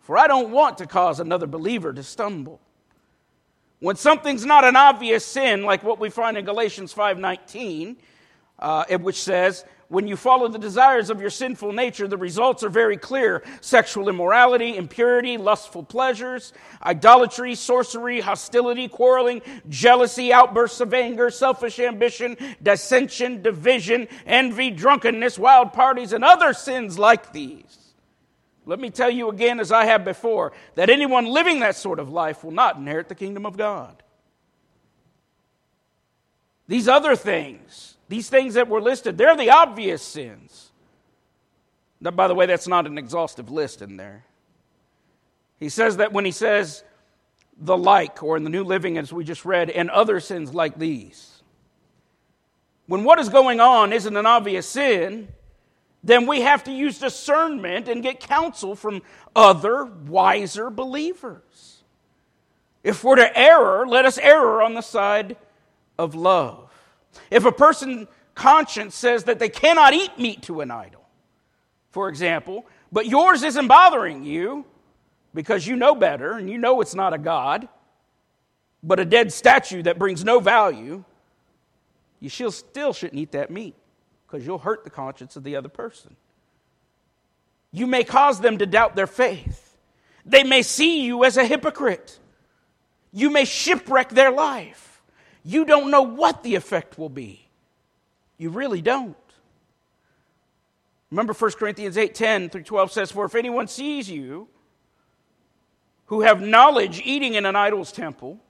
for 0.00 0.16
I 0.16 0.26
don't 0.26 0.50
want 0.50 0.78
to 0.78 0.86
cause 0.86 1.20
another 1.20 1.46
believer 1.46 1.92
to 1.92 2.02
stumble. 2.02 2.60
When 3.80 3.96
something's 3.96 4.46
not 4.46 4.64
an 4.64 4.76
obvious 4.76 5.26
sin, 5.26 5.64
like 5.64 5.82
what 5.82 6.00
we 6.00 6.08
find 6.08 6.38
in 6.38 6.44
Galatians 6.44 6.94
5:19, 6.94 7.96
uh, 8.58 8.84
which 8.98 9.22
says, 9.22 9.64
when 9.88 10.08
you 10.08 10.16
follow 10.16 10.48
the 10.48 10.58
desires 10.58 11.10
of 11.10 11.20
your 11.20 11.30
sinful 11.30 11.72
nature, 11.72 12.08
the 12.08 12.16
results 12.16 12.64
are 12.64 12.68
very 12.68 12.96
clear 12.96 13.42
sexual 13.60 14.08
immorality, 14.08 14.76
impurity, 14.76 15.36
lustful 15.36 15.84
pleasures, 15.84 16.52
idolatry, 16.84 17.54
sorcery, 17.54 18.20
hostility, 18.20 18.88
quarreling, 18.88 19.42
jealousy, 19.68 20.32
outbursts 20.32 20.80
of 20.80 20.92
anger, 20.92 21.30
selfish 21.30 21.78
ambition, 21.78 22.36
dissension, 22.62 23.42
division, 23.42 24.08
envy, 24.26 24.70
drunkenness, 24.70 25.38
wild 25.38 25.72
parties, 25.72 26.12
and 26.12 26.24
other 26.24 26.52
sins 26.52 26.98
like 26.98 27.32
these. 27.32 27.78
Let 28.64 28.80
me 28.80 28.90
tell 28.90 29.10
you 29.10 29.28
again, 29.28 29.60
as 29.60 29.70
I 29.70 29.84
have 29.84 30.04
before, 30.04 30.52
that 30.74 30.90
anyone 30.90 31.26
living 31.26 31.60
that 31.60 31.76
sort 31.76 32.00
of 32.00 32.10
life 32.10 32.42
will 32.42 32.50
not 32.50 32.76
inherit 32.76 33.08
the 33.08 33.14
kingdom 33.14 33.46
of 33.46 33.56
God. 33.56 34.02
These 36.66 36.88
other 36.88 37.14
things, 37.14 37.95
these 38.08 38.28
things 38.28 38.54
that 38.54 38.68
were 38.68 38.80
listed, 38.80 39.18
they're 39.18 39.36
the 39.36 39.50
obvious 39.50 40.02
sins. 40.02 40.70
Now, 42.00 42.10
by 42.10 42.28
the 42.28 42.34
way, 42.34 42.46
that's 42.46 42.68
not 42.68 42.86
an 42.86 42.98
exhaustive 42.98 43.50
list 43.50 43.82
in 43.82 43.96
there. 43.96 44.24
He 45.58 45.68
says 45.68 45.96
that 45.96 46.12
when 46.12 46.24
he 46.24 46.30
says 46.30 46.84
the 47.58 47.76
like, 47.76 48.22
or 48.22 48.36
in 48.36 48.44
the 48.44 48.50
New 48.50 48.64
Living, 48.64 48.98
as 48.98 49.12
we 49.12 49.24
just 49.24 49.44
read, 49.44 49.70
and 49.70 49.88
other 49.90 50.20
sins 50.20 50.54
like 50.54 50.78
these. 50.78 51.42
When 52.86 53.02
what 53.02 53.18
is 53.18 53.28
going 53.28 53.60
on 53.60 53.92
isn't 53.92 54.16
an 54.16 54.26
obvious 54.26 54.68
sin, 54.68 55.28
then 56.04 56.26
we 56.26 56.42
have 56.42 56.62
to 56.64 56.72
use 56.72 56.98
discernment 56.98 57.88
and 57.88 58.02
get 58.02 58.20
counsel 58.20 58.76
from 58.76 59.02
other 59.34 59.84
wiser 59.84 60.70
believers. 60.70 61.82
If 62.84 63.02
we're 63.02 63.16
to 63.16 63.36
err, 63.36 63.86
let 63.86 64.04
us 64.04 64.18
err 64.18 64.62
on 64.62 64.74
the 64.74 64.82
side 64.82 65.36
of 65.98 66.14
love. 66.14 66.70
If 67.30 67.44
a 67.44 67.52
person's 67.52 68.08
conscience 68.34 68.94
says 68.94 69.24
that 69.24 69.38
they 69.38 69.48
cannot 69.48 69.94
eat 69.94 70.18
meat 70.18 70.42
to 70.42 70.60
an 70.60 70.70
idol, 70.70 71.06
for 71.90 72.08
example, 72.08 72.66
but 72.92 73.06
yours 73.06 73.42
isn't 73.42 73.66
bothering 73.66 74.24
you 74.24 74.64
because 75.34 75.66
you 75.66 75.76
know 75.76 75.94
better 75.94 76.32
and 76.32 76.48
you 76.48 76.58
know 76.58 76.80
it's 76.80 76.94
not 76.94 77.14
a 77.14 77.18
God, 77.18 77.68
but 78.82 79.00
a 79.00 79.04
dead 79.04 79.32
statue 79.32 79.82
that 79.82 79.98
brings 79.98 80.24
no 80.24 80.40
value, 80.40 81.04
you 82.20 82.28
still 82.28 82.92
shouldn't 82.92 83.20
eat 83.20 83.32
that 83.32 83.50
meat 83.50 83.74
because 84.26 84.46
you'll 84.46 84.58
hurt 84.58 84.84
the 84.84 84.90
conscience 84.90 85.36
of 85.36 85.44
the 85.44 85.56
other 85.56 85.68
person. 85.68 86.16
You 87.72 87.86
may 87.86 88.04
cause 88.04 88.40
them 88.40 88.58
to 88.58 88.66
doubt 88.66 88.96
their 88.96 89.06
faith. 89.06 89.76
They 90.24 90.42
may 90.42 90.62
see 90.62 91.02
you 91.04 91.24
as 91.24 91.36
a 91.36 91.44
hypocrite. 91.44 92.18
You 93.12 93.30
may 93.30 93.44
shipwreck 93.44 94.10
their 94.10 94.30
life 94.30 94.85
you 95.46 95.64
don't 95.64 95.92
know 95.92 96.02
what 96.02 96.42
the 96.42 96.56
effect 96.56 96.98
will 96.98 97.08
be. 97.08 97.48
You 98.36 98.50
really 98.50 98.82
don't. 98.82 99.16
Remember 101.12 101.32
1 101.32 101.52
Corinthians 101.52 101.96
8 101.96 102.16
10 102.16 102.50
through 102.50 102.64
12 102.64 102.90
says, 102.90 103.12
For 103.12 103.24
if 103.24 103.36
anyone 103.36 103.68
sees 103.68 104.10
you 104.10 104.48
who 106.06 106.22
have 106.22 106.42
knowledge 106.42 107.00
eating 107.04 107.34
in 107.34 107.46
an 107.46 107.54
idol's 107.54 107.92
temple, 107.92 108.40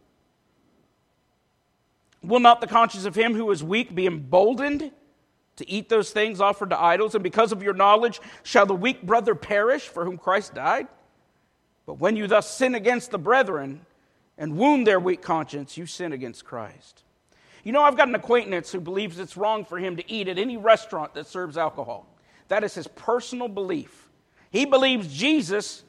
will 2.22 2.40
not 2.40 2.62
the 2.62 2.66
conscience 2.66 3.04
of 3.04 3.14
him 3.14 3.34
who 3.34 3.50
is 3.50 3.62
weak 3.62 3.94
be 3.94 4.06
emboldened 4.06 4.90
to 5.56 5.70
eat 5.70 5.90
those 5.90 6.12
things 6.12 6.40
offered 6.40 6.70
to 6.70 6.80
idols? 6.80 7.14
And 7.14 7.22
because 7.22 7.52
of 7.52 7.62
your 7.62 7.74
knowledge, 7.74 8.22
shall 8.42 8.64
the 8.64 8.74
weak 8.74 9.02
brother 9.02 9.34
perish 9.34 9.82
for 9.82 10.06
whom 10.06 10.16
Christ 10.16 10.54
died? 10.54 10.88
But 11.84 11.98
when 11.98 12.16
you 12.16 12.26
thus 12.26 12.56
sin 12.56 12.74
against 12.74 13.10
the 13.10 13.18
brethren, 13.18 13.84
and 14.38 14.56
wound 14.56 14.86
their 14.86 15.00
weak 15.00 15.22
conscience, 15.22 15.76
you 15.76 15.86
sin 15.86 16.12
against 16.12 16.44
Christ. 16.44 17.02
You 17.64 17.72
know, 17.72 17.82
I've 17.82 17.96
got 17.96 18.08
an 18.08 18.14
acquaintance 18.14 18.70
who 18.70 18.80
believes 18.80 19.18
it's 19.18 19.36
wrong 19.36 19.64
for 19.64 19.78
him 19.78 19.96
to 19.96 20.10
eat 20.10 20.28
at 20.28 20.38
any 20.38 20.56
restaurant 20.56 21.14
that 21.14 21.26
serves 21.26 21.58
alcohol. 21.58 22.06
That 22.48 22.62
is 22.62 22.74
his 22.74 22.86
personal 22.86 23.48
belief. 23.48 24.08
He 24.50 24.64
believes 24.64 25.12
Jesus 25.12 25.82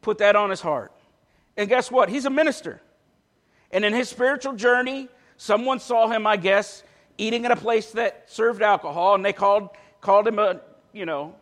put 0.00 0.18
that 0.18 0.36
on 0.36 0.50
his 0.50 0.60
heart. 0.60 0.92
And 1.56 1.68
guess 1.68 1.90
what? 1.90 2.08
He's 2.08 2.24
a 2.24 2.30
minister. 2.30 2.80
And 3.70 3.84
in 3.84 3.92
his 3.92 4.08
spiritual 4.08 4.54
journey, 4.54 5.08
someone 5.36 5.80
saw 5.80 6.08
him, 6.08 6.26
I 6.26 6.36
guess, 6.36 6.82
eating 7.18 7.44
at 7.44 7.50
a 7.50 7.56
place 7.56 7.90
that 7.92 8.30
served 8.30 8.62
alcohol, 8.62 9.14
and 9.14 9.24
they 9.24 9.32
called, 9.32 9.70
called 10.00 10.26
him 10.26 10.38
a, 10.38 10.60
you 10.92 11.06
know, 11.06 11.34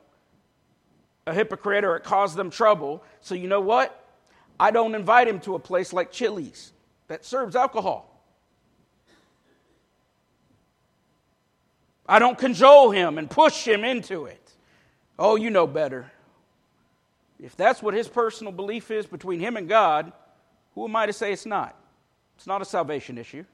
a 1.26 1.34
hypocrite 1.34 1.84
or 1.84 1.96
it 1.96 2.04
caused 2.04 2.36
them 2.36 2.50
trouble. 2.50 3.02
So 3.20 3.34
you 3.34 3.48
know 3.48 3.60
what? 3.60 4.03
I 4.58 4.70
don't 4.70 4.94
invite 4.94 5.28
him 5.28 5.40
to 5.40 5.54
a 5.54 5.58
place 5.58 5.92
like 5.92 6.12
Chili's 6.12 6.72
that 7.08 7.24
serves 7.24 7.56
alcohol. 7.56 8.10
I 12.06 12.18
don't 12.18 12.38
cajole 12.38 12.90
him 12.90 13.18
and 13.18 13.30
push 13.30 13.66
him 13.66 13.82
into 13.82 14.26
it. 14.26 14.52
Oh, 15.18 15.36
you 15.36 15.50
know 15.50 15.66
better. 15.66 16.10
If 17.40 17.56
that's 17.56 17.82
what 17.82 17.94
his 17.94 18.08
personal 18.08 18.52
belief 18.52 18.90
is 18.90 19.06
between 19.06 19.40
him 19.40 19.56
and 19.56 19.68
God, 19.68 20.12
who 20.74 20.84
am 20.84 20.94
I 20.96 21.06
to 21.06 21.12
say 21.12 21.32
it's 21.32 21.46
not? 21.46 21.74
It's 22.36 22.46
not 22.46 22.62
a 22.62 22.64
salvation 22.64 23.18
issue. 23.18 23.44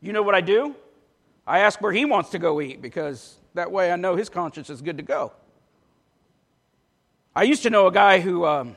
You 0.00 0.12
know 0.12 0.22
what 0.22 0.34
I 0.34 0.40
do? 0.40 0.74
I 1.46 1.60
ask 1.60 1.80
where 1.80 1.92
he 1.92 2.04
wants 2.04 2.30
to 2.30 2.38
go 2.38 2.60
eat 2.60 2.82
because 2.82 3.36
that 3.54 3.70
way 3.70 3.92
I 3.92 3.96
know 3.96 4.16
his 4.16 4.28
conscience 4.28 4.70
is 4.70 4.82
good 4.82 4.98
to 4.98 5.02
go. 5.02 5.32
I 7.34 7.44
used 7.44 7.62
to 7.62 7.70
know 7.70 7.86
a 7.86 7.92
guy 7.92 8.20
who. 8.20 8.44
Um, 8.44 8.76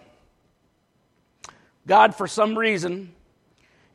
God, 1.87 2.15
for 2.15 2.27
some 2.27 2.57
reason, 2.57 3.13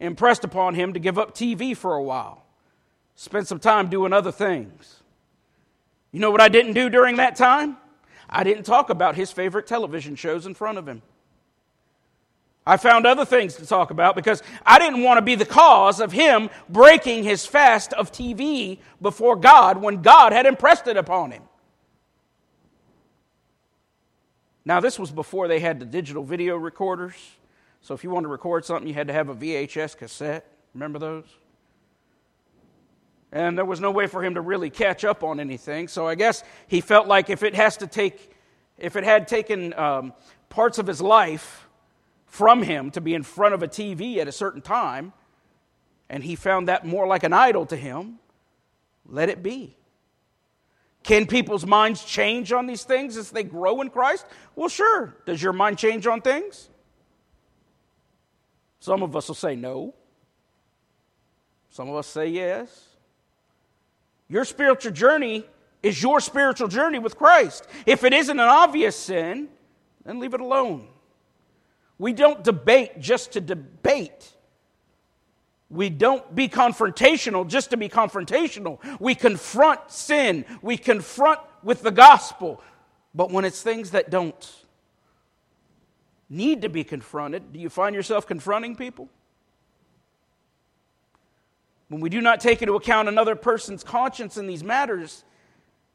impressed 0.01 0.45
upon 0.45 0.75
him 0.75 0.93
to 0.93 0.99
give 1.01 1.19
up 1.19 1.35
TV 1.35 1.77
for 1.77 1.95
a 1.95 2.03
while, 2.03 2.45
spend 3.15 3.47
some 3.47 3.61
time 3.61 3.89
doing 3.89 4.13
other 4.13 4.33
things. 4.33 5.03
You 6.13 6.21
know 6.21 6.31
what 6.31 6.41
I 6.41 6.49
didn't 6.49 6.75
do 6.75 6.89
during 6.89 7.17
that 7.17 7.37
time? 7.37 7.77
I 8.29 8.45
didn't 8.45 8.65
talk 8.65 8.91
about 8.91 9.15
his 9.15 9.31
favorite 9.31 9.67
television 9.67 10.17
shows 10.17 10.47
in 10.47 10.55
front 10.55 10.79
of 10.79 10.89
him. 10.89 11.03
I 12.67 12.77
found 12.77 13.07
other 13.07 13.25
things 13.25 13.55
to 13.57 13.67
talk 13.67 13.93
about 13.93 14.17
because 14.17 14.43
I 14.65 14.81
didn't 14.81 15.05
want 15.05 15.19
to 15.19 15.23
be 15.23 15.37
the 15.37 15.47
cause 15.47 16.01
of 16.01 16.11
him 16.11 16.51
breaking 16.69 17.23
his 17.23 17.47
fast 17.47 17.93
of 17.93 18.11
TV 18.11 18.79
before 19.01 19.37
God 19.37 19.81
when 19.81 20.03
God 20.03 20.33
had 20.33 20.47
impressed 20.47 20.89
it 20.89 20.97
upon 20.97 21.31
him. 21.31 21.43
Now, 24.65 24.81
this 24.81 24.99
was 24.99 25.13
before 25.13 25.47
they 25.47 25.61
had 25.61 25.79
the 25.79 25.87
digital 25.87 26.25
video 26.25 26.57
recorders. 26.57 27.15
So 27.87 27.95
if 27.95 28.03
you 28.03 28.11
wanted 28.11 28.25
to 28.25 28.33
record 28.33 28.65
something, 28.65 28.89
you 28.89 28.95
had 28.95 29.07
to 29.07 29.13
have 29.13 29.29
a 29.29 29.35
VHS 29.35 29.97
cassette. 29.97 30.45
Remember 30.75 30.99
those? 30.99 31.25
and 33.33 33.59
there 33.59 33.65
was 33.65 33.81
no 33.81 33.91
way 33.91 34.07
for 34.07 34.25
him 34.25 34.35
to 34.35 34.41
really 34.41 34.71
catch 34.71 35.05
up 35.05 35.23
on 35.23 35.41
anything. 35.41 35.89
So 35.89 36.07
I 36.07 36.15
guess 36.15 36.43
he 36.69 36.81
felt 36.81 37.07
like 37.07 37.29
if 37.29 37.43
it 37.43 37.55
has 37.55 37.77
to 37.79 37.87
take, 37.87 38.31
if 38.79 38.97
it 38.97 39.05
had 39.05 39.29
taken 39.29 39.75
um, 39.75 40.15
parts 40.49 40.79
of 40.79 40.87
his 40.87 41.03
life 41.03 41.69
from 42.25 42.63
him 42.63 42.91
to 42.93 43.01
be 43.01 43.15
in 43.15 43.23
front 43.23 43.53
of 43.53 43.63
a 43.63 43.69
TV 43.69 44.17
at 44.19 44.27
a 44.27 44.33
certain 44.33 44.63
time, 44.63 45.13
and 46.09 46.25
he 46.25 46.35
found 46.35 46.69
that 46.69 46.87
more 46.87 47.07
like 47.07 47.25
an 47.25 47.33
idol 47.33 47.67
to 47.67 47.77
him, 47.77 48.19
let 49.07 49.29
it 49.29 49.43
be. 49.43 49.77
Can 51.03 51.27
people's 51.27 51.67
minds 51.67 52.05
change 52.05 52.53
on 52.53 52.67
these 52.67 52.85
things 52.85 53.17
as 53.17 53.31
they 53.31 53.45
grow 53.45 53.81
in 53.81 53.91
Christ? 53.91 54.25
Well, 54.55 54.69
sure. 54.69 55.15
Does 55.27 55.43
your 55.43 55.53
mind 55.53 55.79
change 55.79 56.07
on 56.07 56.21
things? 56.21 56.71
Some 58.87 59.03
of 59.03 59.17
us 59.17 59.27
will 59.27 59.35
say 59.35 59.57
no. 59.57 59.95
Some 61.71 61.89
of 61.89 61.97
us 61.97 62.07
say 62.07 62.29
yes. 62.29 62.91
Your 64.29 64.45
spiritual 64.45 64.93
journey 64.93 65.45
is 65.83 66.01
your 66.01 66.21
spiritual 66.21 66.69
journey 66.69 67.01
with 67.01 67.17
Christ. 67.17 67.67
If 67.85 68.05
it 68.05 68.13
isn't 68.13 68.39
an 68.39 68.49
obvious 68.49 68.95
sin, 68.95 69.49
then 70.05 70.21
leave 70.21 70.35
it 70.35 70.41
alone. 70.41 70.87
We 71.99 72.13
don't 72.13 72.45
debate 72.45 73.01
just 73.01 73.33
to 73.33 73.41
debate. 73.41 74.33
We 75.69 75.91
don't 75.91 76.33
be 76.33 76.49
confrontational 76.49 77.49
just 77.49 77.71
to 77.71 77.77
be 77.77 77.89
confrontational. 77.89 78.79
We 79.01 79.17
confront 79.17 79.91
sin. 79.91 80.45
We 80.63 80.77
confront 80.77 81.41
with 81.65 81.83
the 81.83 81.91
gospel. 81.91 82.63
But 83.17 83.33
when 83.33 83.45
it's 83.45 83.63
things 83.63 83.91
that 83.91 84.11
don't 84.11 84.65
need 86.29 86.63
to 86.63 86.69
be 86.69 86.85
confronted, 86.85 87.53
do 87.53 87.59
you 87.59 87.69
find 87.69 87.95
yourself 87.95 88.27
confronting 88.27 88.77
people? 88.77 89.09
When 91.89 92.01
we 92.01 92.09
do 92.09 92.21
not 92.21 92.41
take 92.41 92.63
into 92.63 92.75
account 92.75 93.09
another 93.09 93.37
person's 93.37 93.85
conscience 93.85 94.37
in 94.37 94.47
these 94.47 94.65
matters, 94.65 95.25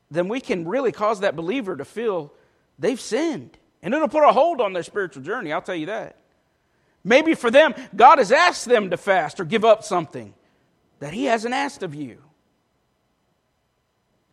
then 0.09 0.27
we 0.27 0.39
can 0.39 0.67
really 0.67 0.91
cause 0.91 1.19
that 1.19 1.35
believer 1.35 1.75
to 1.75 1.85
feel 1.85 2.33
they've 2.79 2.99
sinned. 2.99 3.57
And 3.81 3.93
it'll 3.93 4.07
put 4.07 4.23
a 4.23 4.31
hold 4.31 4.61
on 4.61 4.73
their 4.73 4.83
spiritual 4.83 5.23
journey, 5.23 5.51
I'll 5.51 5.61
tell 5.61 5.75
you 5.75 5.87
that. 5.87 6.17
Maybe 7.03 7.33
for 7.33 7.49
them, 7.49 7.73
God 7.95 8.19
has 8.19 8.31
asked 8.31 8.65
them 8.65 8.91
to 8.91 8.97
fast 8.97 9.39
or 9.39 9.45
give 9.45 9.65
up 9.65 9.83
something 9.83 10.33
that 10.99 11.13
He 11.13 11.25
hasn't 11.25 11.53
asked 11.53 11.83
of 11.83 11.95
you. 11.95 12.21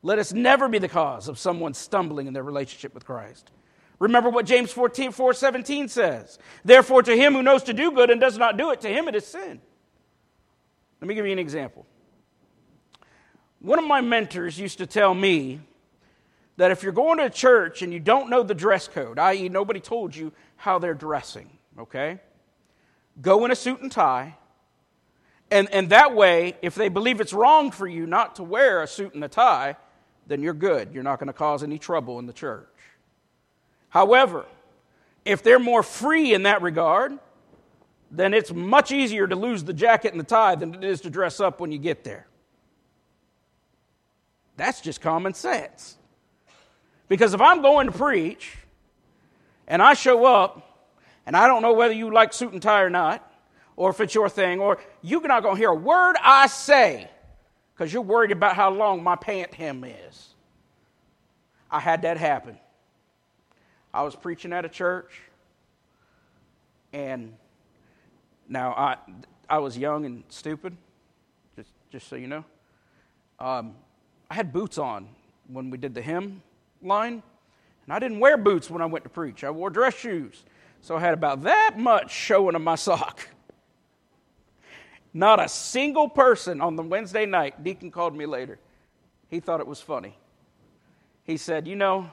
Let 0.02 0.18
us 0.18 0.32
never 0.32 0.68
be 0.68 0.78
the 0.78 0.88
cause 0.88 1.28
of 1.28 1.38
someone 1.38 1.74
stumbling 1.74 2.26
in 2.26 2.34
their 2.34 2.42
relationship 2.42 2.94
with 2.94 3.04
Christ. 3.04 3.50
Remember 3.98 4.30
what 4.30 4.46
James 4.46 4.70
14, 4.70 5.12
4 5.12 5.32
17 5.34 5.88
says. 5.88 6.38
Therefore, 6.64 7.02
to 7.02 7.16
him 7.16 7.34
who 7.34 7.42
knows 7.42 7.64
to 7.64 7.72
do 7.72 7.90
good 7.90 8.10
and 8.10 8.20
does 8.20 8.38
not 8.38 8.56
do 8.56 8.70
it, 8.70 8.80
to 8.82 8.88
him 8.88 9.08
it 9.08 9.14
is 9.14 9.26
sin. 9.26 9.60
Let 11.00 11.08
me 11.08 11.14
give 11.14 11.26
you 11.26 11.32
an 11.32 11.38
example. 11.38 11.86
One 13.60 13.78
of 13.78 13.84
my 13.84 14.00
mentors 14.00 14.58
used 14.58 14.78
to 14.78 14.86
tell 14.86 15.14
me 15.14 15.60
that 16.56 16.70
if 16.70 16.82
you're 16.82 16.92
going 16.92 17.18
to 17.18 17.24
a 17.24 17.30
church 17.30 17.82
and 17.82 17.92
you 17.92 18.00
don't 18.00 18.30
know 18.30 18.42
the 18.42 18.54
dress 18.54 18.88
code, 18.88 19.18
i.e., 19.18 19.48
nobody 19.48 19.80
told 19.80 20.14
you 20.14 20.32
how 20.56 20.78
they're 20.78 20.94
dressing, 20.94 21.48
okay? 21.78 22.18
Go 23.20 23.44
in 23.44 23.50
a 23.50 23.56
suit 23.56 23.80
and 23.80 23.90
tie. 23.90 24.36
And, 25.50 25.72
and 25.72 25.90
that 25.90 26.14
way, 26.14 26.56
if 26.62 26.74
they 26.74 26.88
believe 26.88 27.20
it's 27.20 27.32
wrong 27.32 27.70
for 27.70 27.86
you 27.86 28.06
not 28.06 28.36
to 28.36 28.42
wear 28.42 28.82
a 28.82 28.86
suit 28.86 29.14
and 29.14 29.24
a 29.24 29.28
tie, 29.28 29.76
then 30.26 30.42
you're 30.42 30.52
good. 30.52 30.92
You're 30.92 31.04
not 31.04 31.18
going 31.18 31.28
to 31.28 31.32
cause 31.32 31.62
any 31.62 31.78
trouble 31.78 32.18
in 32.18 32.26
the 32.26 32.32
church. 32.32 32.68
However, 33.88 34.46
if 35.24 35.42
they're 35.42 35.58
more 35.58 35.82
free 35.82 36.34
in 36.34 36.44
that 36.44 36.62
regard, 36.62 37.18
then 38.10 38.32
it's 38.34 38.52
much 38.52 38.92
easier 38.92 39.26
to 39.26 39.36
lose 39.36 39.64
the 39.64 39.72
jacket 39.72 40.12
and 40.12 40.20
the 40.20 40.24
tie 40.24 40.54
than 40.54 40.74
it 40.74 40.84
is 40.84 41.02
to 41.02 41.10
dress 41.10 41.40
up 41.40 41.60
when 41.60 41.72
you 41.72 41.78
get 41.78 42.04
there. 42.04 42.26
That's 44.56 44.80
just 44.80 45.00
common 45.00 45.34
sense. 45.34 45.96
Because 47.08 47.34
if 47.34 47.40
I'm 47.40 47.62
going 47.62 47.86
to 47.86 47.92
preach 47.92 48.56
and 49.66 49.80
I 49.80 49.94
show 49.94 50.24
up 50.24 50.86
and 51.26 51.36
I 51.36 51.46
don't 51.46 51.62
know 51.62 51.74
whether 51.74 51.94
you 51.94 52.12
like 52.12 52.32
suit 52.32 52.52
and 52.52 52.62
tie 52.62 52.82
or 52.82 52.90
not, 52.90 53.24
or 53.76 53.90
if 53.90 54.00
it's 54.00 54.14
your 54.14 54.28
thing, 54.28 54.58
or 54.58 54.78
you're 55.02 55.20
not 55.20 55.42
going 55.42 55.54
to 55.54 55.58
hear 55.58 55.70
a 55.70 55.74
word 55.74 56.16
I 56.20 56.48
say 56.48 57.08
because 57.72 57.92
you're 57.92 58.02
worried 58.02 58.32
about 58.32 58.56
how 58.56 58.70
long 58.70 59.04
my 59.04 59.14
pant 59.14 59.54
hem 59.54 59.84
is. 59.84 60.34
I 61.70 61.78
had 61.78 62.02
that 62.02 62.16
happen. 62.16 62.58
I 63.98 64.02
was 64.02 64.14
preaching 64.14 64.52
at 64.52 64.64
a 64.64 64.68
church, 64.68 65.10
and 66.92 67.34
now, 68.48 68.70
I, 68.70 68.96
I 69.50 69.58
was 69.58 69.76
young 69.76 70.06
and 70.06 70.22
stupid, 70.28 70.76
just, 71.56 71.70
just 71.90 72.06
so 72.06 72.14
you 72.14 72.28
know. 72.28 72.44
Um, 73.40 73.74
I 74.30 74.34
had 74.34 74.52
boots 74.52 74.78
on 74.78 75.08
when 75.48 75.68
we 75.68 75.78
did 75.78 75.94
the 75.96 76.00
hymn 76.00 76.44
line, 76.80 77.24
and 77.86 77.92
I 77.92 77.98
didn't 77.98 78.20
wear 78.20 78.36
boots 78.36 78.70
when 78.70 78.80
I 78.82 78.86
went 78.86 79.02
to 79.02 79.10
preach. 79.10 79.42
I 79.42 79.50
wore 79.50 79.68
dress 79.68 79.96
shoes. 79.96 80.44
So 80.80 80.94
I 80.94 81.00
had 81.00 81.14
about 81.14 81.42
that 81.42 81.76
much 81.76 82.12
showing 82.12 82.54
of 82.54 82.62
my 82.62 82.76
sock. 82.76 83.28
Not 85.12 85.44
a 85.44 85.48
single 85.48 86.08
person 86.08 86.60
on 86.60 86.76
the 86.76 86.84
Wednesday 86.84 87.26
night, 87.26 87.64
Deacon 87.64 87.90
called 87.90 88.14
me 88.14 88.26
later. 88.26 88.60
He 89.28 89.40
thought 89.40 89.58
it 89.58 89.66
was 89.66 89.80
funny. 89.80 90.16
He 91.24 91.36
said, 91.36 91.66
You 91.66 91.74
know, 91.74 92.10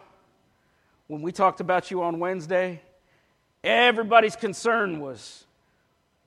when 1.07 1.21
we 1.21 1.31
talked 1.31 1.59
about 1.59 1.91
you 1.91 2.03
on 2.03 2.19
Wednesday, 2.19 2.81
everybody's 3.63 4.35
concern 4.35 4.99
was 4.99 5.45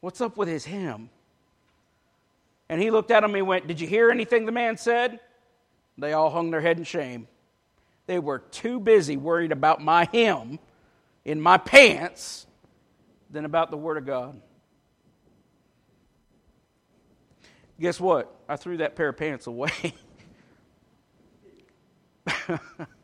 What's 0.00 0.20
up 0.20 0.36
with 0.36 0.48
his 0.48 0.64
hymn? 0.64 1.10
And 2.68 2.80
he 2.80 2.90
looked 2.90 3.10
at 3.10 3.24
him 3.24 3.30
and 3.30 3.36
he 3.36 3.42
went, 3.42 3.66
Did 3.66 3.80
you 3.80 3.88
hear 3.88 4.10
anything 4.10 4.46
the 4.46 4.52
man 4.52 4.76
said? 4.76 5.18
They 5.96 6.12
all 6.12 6.30
hung 6.30 6.50
their 6.50 6.60
head 6.60 6.78
in 6.78 6.84
shame. 6.84 7.26
They 8.06 8.18
were 8.18 8.38
too 8.38 8.78
busy 8.78 9.16
worried 9.16 9.52
about 9.52 9.82
my 9.82 10.08
hymn 10.12 10.58
in 11.24 11.40
my 11.40 11.58
pants 11.58 12.46
than 13.30 13.44
about 13.44 13.70
the 13.70 13.76
Word 13.76 13.98
of 13.98 14.06
God. 14.06 14.40
Guess 17.80 18.00
what? 18.00 18.34
I 18.48 18.56
threw 18.56 18.78
that 18.78 18.96
pair 18.96 19.08
of 19.10 19.16
pants 19.16 19.46
away. 19.46 19.70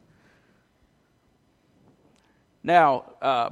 now, 2.65 3.13
uh, 3.21 3.51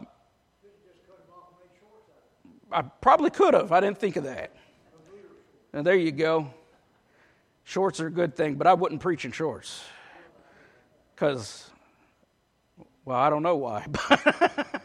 I 2.73 2.81
probably 2.81 3.29
could 3.29 3.53
have. 3.53 3.71
I 3.71 3.81
didn't 3.81 3.99
think 3.99 4.17
of 4.17 4.25
that. 4.25 4.51
And 5.75 5.87
there 5.87 5.95
you 5.95 6.11
go. 6.11 6.53
Shorts 7.65 8.01
are 8.01 8.07
a 8.07 8.11
good 8.11 8.35
thing, 8.35 8.55
but 8.55 8.67
I 8.67 8.73
wouldn't 8.73 9.03
preach 9.03 9.27
in 9.27 9.33
shorts. 9.33 9.85
Because, 11.15 11.71
well, 13.05 13.19
I 13.19 13.29
don't 13.29 13.43
know 13.43 13.57
why, 13.57 13.87
but 14.09 14.83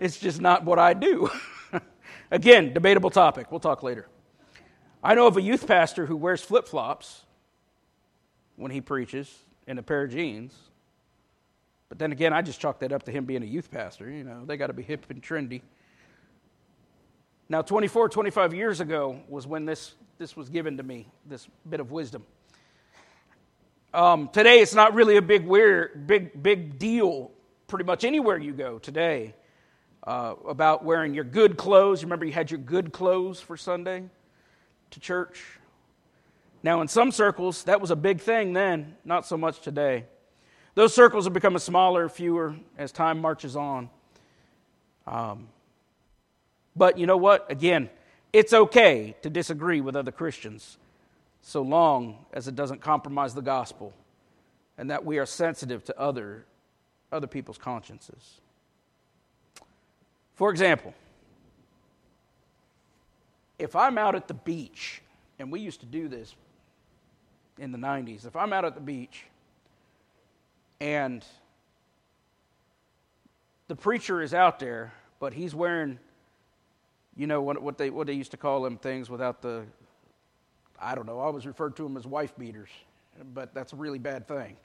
it's 0.00 0.18
just 0.18 0.40
not 0.40 0.64
what 0.64 0.78
I 0.78 0.94
do. 0.94 1.28
Again, 2.30 2.72
debatable 2.72 3.10
topic. 3.10 3.50
We'll 3.50 3.60
talk 3.60 3.82
later. 3.82 4.06
I 5.02 5.14
know 5.14 5.26
of 5.26 5.36
a 5.36 5.42
youth 5.42 5.66
pastor 5.66 6.06
who 6.06 6.16
wears 6.16 6.42
flip 6.42 6.68
flops 6.68 7.24
when 8.54 8.70
he 8.70 8.80
preaches 8.80 9.32
in 9.66 9.78
a 9.78 9.82
pair 9.82 10.04
of 10.04 10.12
jeans. 10.12 10.54
But 11.88 11.98
then 11.98 12.12
again, 12.12 12.32
I 12.32 12.42
just 12.42 12.60
chalk 12.60 12.80
that 12.80 12.92
up 12.92 13.04
to 13.04 13.12
him 13.12 13.24
being 13.24 13.42
a 13.42 13.46
youth 13.46 13.70
pastor. 13.70 14.10
You 14.10 14.24
know, 14.24 14.44
they 14.44 14.56
got 14.56 14.66
to 14.66 14.72
be 14.72 14.82
hip 14.82 15.06
and 15.08 15.22
trendy. 15.22 15.62
Now, 17.48 17.62
24, 17.62 18.10
25 18.10 18.52
years 18.52 18.80
ago 18.80 19.20
was 19.26 19.46
when 19.46 19.64
this, 19.64 19.94
this 20.18 20.36
was 20.36 20.50
given 20.50 20.76
to 20.76 20.82
me, 20.82 21.08
this 21.24 21.48
bit 21.68 21.80
of 21.80 21.90
wisdom. 21.90 22.24
Um, 23.94 24.28
today, 24.28 24.60
it's 24.60 24.74
not 24.74 24.92
really 24.92 25.16
a 25.16 25.22
big, 25.22 25.46
weird, 25.46 26.06
big, 26.06 26.42
big 26.42 26.78
deal 26.78 27.30
pretty 27.66 27.84
much 27.84 28.04
anywhere 28.04 28.36
you 28.36 28.52
go 28.52 28.78
today 28.78 29.34
uh, 30.06 30.34
about 30.46 30.84
wearing 30.84 31.14
your 31.14 31.24
good 31.24 31.56
clothes. 31.56 32.02
Remember, 32.02 32.26
you 32.26 32.32
had 32.32 32.50
your 32.50 32.60
good 32.60 32.92
clothes 32.92 33.40
for 33.40 33.56
Sunday 33.56 34.04
to 34.90 35.00
church? 35.00 35.42
Now, 36.62 36.82
in 36.82 36.88
some 36.88 37.12
circles, 37.12 37.64
that 37.64 37.80
was 37.80 37.90
a 37.90 37.96
big 37.96 38.20
thing 38.20 38.52
then, 38.52 38.96
not 39.06 39.24
so 39.24 39.38
much 39.38 39.60
today. 39.60 40.04
Those 40.78 40.94
circles 40.94 41.24
have 41.24 41.32
become 41.32 41.58
smaller, 41.58 42.08
fewer 42.08 42.54
as 42.76 42.92
time 42.92 43.20
marches 43.20 43.56
on. 43.56 43.90
Um, 45.08 45.48
but 46.76 46.96
you 46.96 47.04
know 47.04 47.16
what? 47.16 47.50
Again, 47.50 47.90
it's 48.32 48.52
okay 48.52 49.16
to 49.22 49.28
disagree 49.28 49.80
with 49.80 49.96
other 49.96 50.12
Christians 50.12 50.78
so 51.42 51.62
long 51.62 52.24
as 52.32 52.46
it 52.46 52.54
doesn't 52.54 52.80
compromise 52.80 53.34
the 53.34 53.42
gospel 53.42 53.92
and 54.76 54.88
that 54.92 55.04
we 55.04 55.18
are 55.18 55.26
sensitive 55.26 55.82
to 55.86 55.98
other, 55.98 56.44
other 57.10 57.26
people's 57.26 57.58
consciences. 57.58 58.40
For 60.36 60.48
example, 60.48 60.94
if 63.58 63.74
I'm 63.74 63.98
out 63.98 64.14
at 64.14 64.28
the 64.28 64.34
beach, 64.34 65.02
and 65.40 65.50
we 65.50 65.58
used 65.58 65.80
to 65.80 65.86
do 65.86 66.06
this 66.06 66.36
in 67.58 67.72
the 67.72 67.78
90s, 67.78 68.24
if 68.26 68.36
I'm 68.36 68.52
out 68.52 68.64
at 68.64 68.76
the 68.76 68.80
beach 68.80 69.24
and 70.80 71.24
the 73.68 73.76
preacher 73.76 74.22
is 74.22 74.32
out 74.32 74.58
there, 74.58 74.92
but 75.20 75.32
he's 75.32 75.54
wearing 75.54 75.98
you 77.18 77.26
know 77.26 77.42
what, 77.42 77.60
what, 77.60 77.76
they, 77.76 77.90
what 77.90 78.06
they 78.06 78.12
used 78.12 78.30
to 78.30 78.36
call 78.36 78.62
them 78.62 78.78
things 78.78 79.10
without 79.10 79.42
the 79.42 79.64
I 80.80 80.94
don't 80.94 81.06
know, 81.06 81.18
I 81.18 81.24
always 81.24 81.44
referred 81.44 81.74
to 81.76 81.82
them 81.82 81.96
as 81.96 82.06
wife 82.06 82.38
beaters, 82.38 82.68
but 83.34 83.52
that's 83.52 83.72
a 83.72 83.76
really 83.76 83.98
bad 83.98 84.28
thing. 84.28 84.56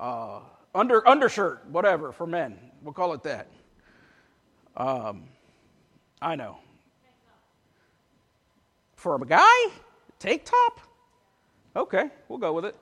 Uh, 0.00 0.40
under 0.74 1.06
undershirt, 1.06 1.66
whatever 1.70 2.12
for 2.12 2.26
men, 2.26 2.58
we'll 2.82 2.94
call 2.94 3.12
it 3.12 3.22
that. 3.24 3.48
Um, 4.74 5.24
I 6.22 6.34
know. 6.34 6.58
For 8.96 9.14
a 9.14 9.18
guy, 9.18 9.66
take 10.18 10.46
top. 10.46 10.80
Okay, 11.76 12.10
we'll 12.28 12.38
go 12.38 12.54
with 12.54 12.64
it. 12.64 12.74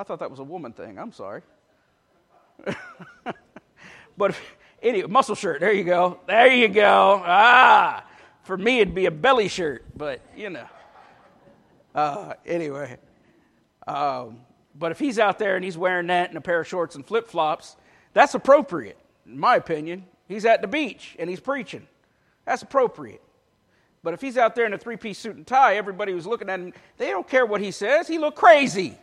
I 0.00 0.02
thought 0.02 0.20
that 0.20 0.30
was 0.30 0.40
a 0.40 0.44
woman 0.44 0.72
thing. 0.72 0.98
I'm 0.98 1.12
sorry. 1.12 1.42
but 4.16 4.34
anyway, 4.82 5.06
muscle 5.06 5.34
shirt. 5.34 5.60
There 5.60 5.74
you 5.74 5.84
go. 5.84 6.20
There 6.26 6.50
you 6.50 6.68
go. 6.68 7.22
Ah, 7.22 8.02
for 8.44 8.56
me 8.56 8.80
it'd 8.80 8.94
be 8.94 9.04
a 9.04 9.10
belly 9.10 9.48
shirt, 9.48 9.84
but 9.94 10.22
you 10.34 10.48
know. 10.48 10.66
Uh, 11.94 12.32
anyway, 12.46 12.96
um, 13.86 14.38
but 14.74 14.90
if 14.90 14.98
he's 14.98 15.18
out 15.18 15.38
there 15.38 15.56
and 15.56 15.62
he's 15.62 15.76
wearing 15.76 16.06
that 16.06 16.30
and 16.30 16.38
a 16.38 16.40
pair 16.40 16.60
of 16.60 16.66
shorts 16.66 16.96
and 16.96 17.06
flip 17.06 17.28
flops, 17.28 17.76
that's 18.14 18.34
appropriate, 18.34 18.96
in 19.26 19.38
my 19.38 19.56
opinion. 19.56 20.06
He's 20.28 20.46
at 20.46 20.62
the 20.62 20.68
beach 20.68 21.14
and 21.18 21.28
he's 21.28 21.40
preaching. 21.40 21.86
That's 22.46 22.62
appropriate. 22.62 23.20
But 24.02 24.14
if 24.14 24.22
he's 24.22 24.38
out 24.38 24.54
there 24.54 24.64
in 24.64 24.72
a 24.72 24.78
three 24.78 24.96
piece 24.96 25.18
suit 25.18 25.36
and 25.36 25.46
tie, 25.46 25.76
everybody 25.76 26.12
who's 26.12 26.26
looking 26.26 26.48
at 26.48 26.58
him, 26.58 26.72
they 26.96 27.10
don't 27.10 27.28
care 27.28 27.44
what 27.44 27.60
he 27.60 27.70
says. 27.70 28.08
He 28.08 28.16
look 28.16 28.34
crazy. 28.34 28.96